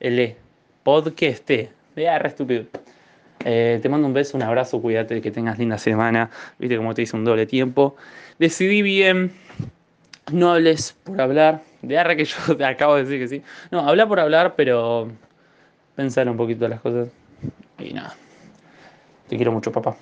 el 0.00 0.36
podcast, 0.84 1.50
vea 1.96 2.18
re 2.18 2.28
estúpido. 2.28 2.66
Eh, 3.44 3.78
te 3.82 3.88
mando 3.88 4.06
un 4.06 4.14
beso, 4.14 4.36
un 4.36 4.42
abrazo, 4.42 4.80
cuídate, 4.80 5.20
que 5.20 5.30
tengas 5.30 5.58
linda 5.58 5.78
semana. 5.78 6.30
Viste 6.58 6.76
como 6.76 6.94
te 6.94 7.02
hice 7.02 7.16
un 7.16 7.24
doble 7.24 7.46
tiempo. 7.46 7.96
Decidí 8.38 8.82
bien, 8.82 9.32
no 10.32 10.52
hables 10.52 10.92
por 11.04 11.20
hablar. 11.20 11.62
De 11.82 11.98
arre 11.98 12.16
que 12.16 12.24
yo 12.24 12.36
te 12.56 12.64
acabo 12.64 12.94
de 12.96 13.04
decir 13.04 13.20
que 13.20 13.28
sí. 13.28 13.42
No, 13.70 13.80
habla 13.80 14.06
por 14.06 14.20
hablar, 14.20 14.54
pero 14.56 15.10
pensar 15.96 16.28
un 16.28 16.36
poquito 16.36 16.68
las 16.68 16.80
cosas. 16.80 17.08
Y 17.78 17.92
nada. 17.92 18.14
Te 19.28 19.36
quiero 19.36 19.52
mucho, 19.52 19.72
papá. 19.72 19.96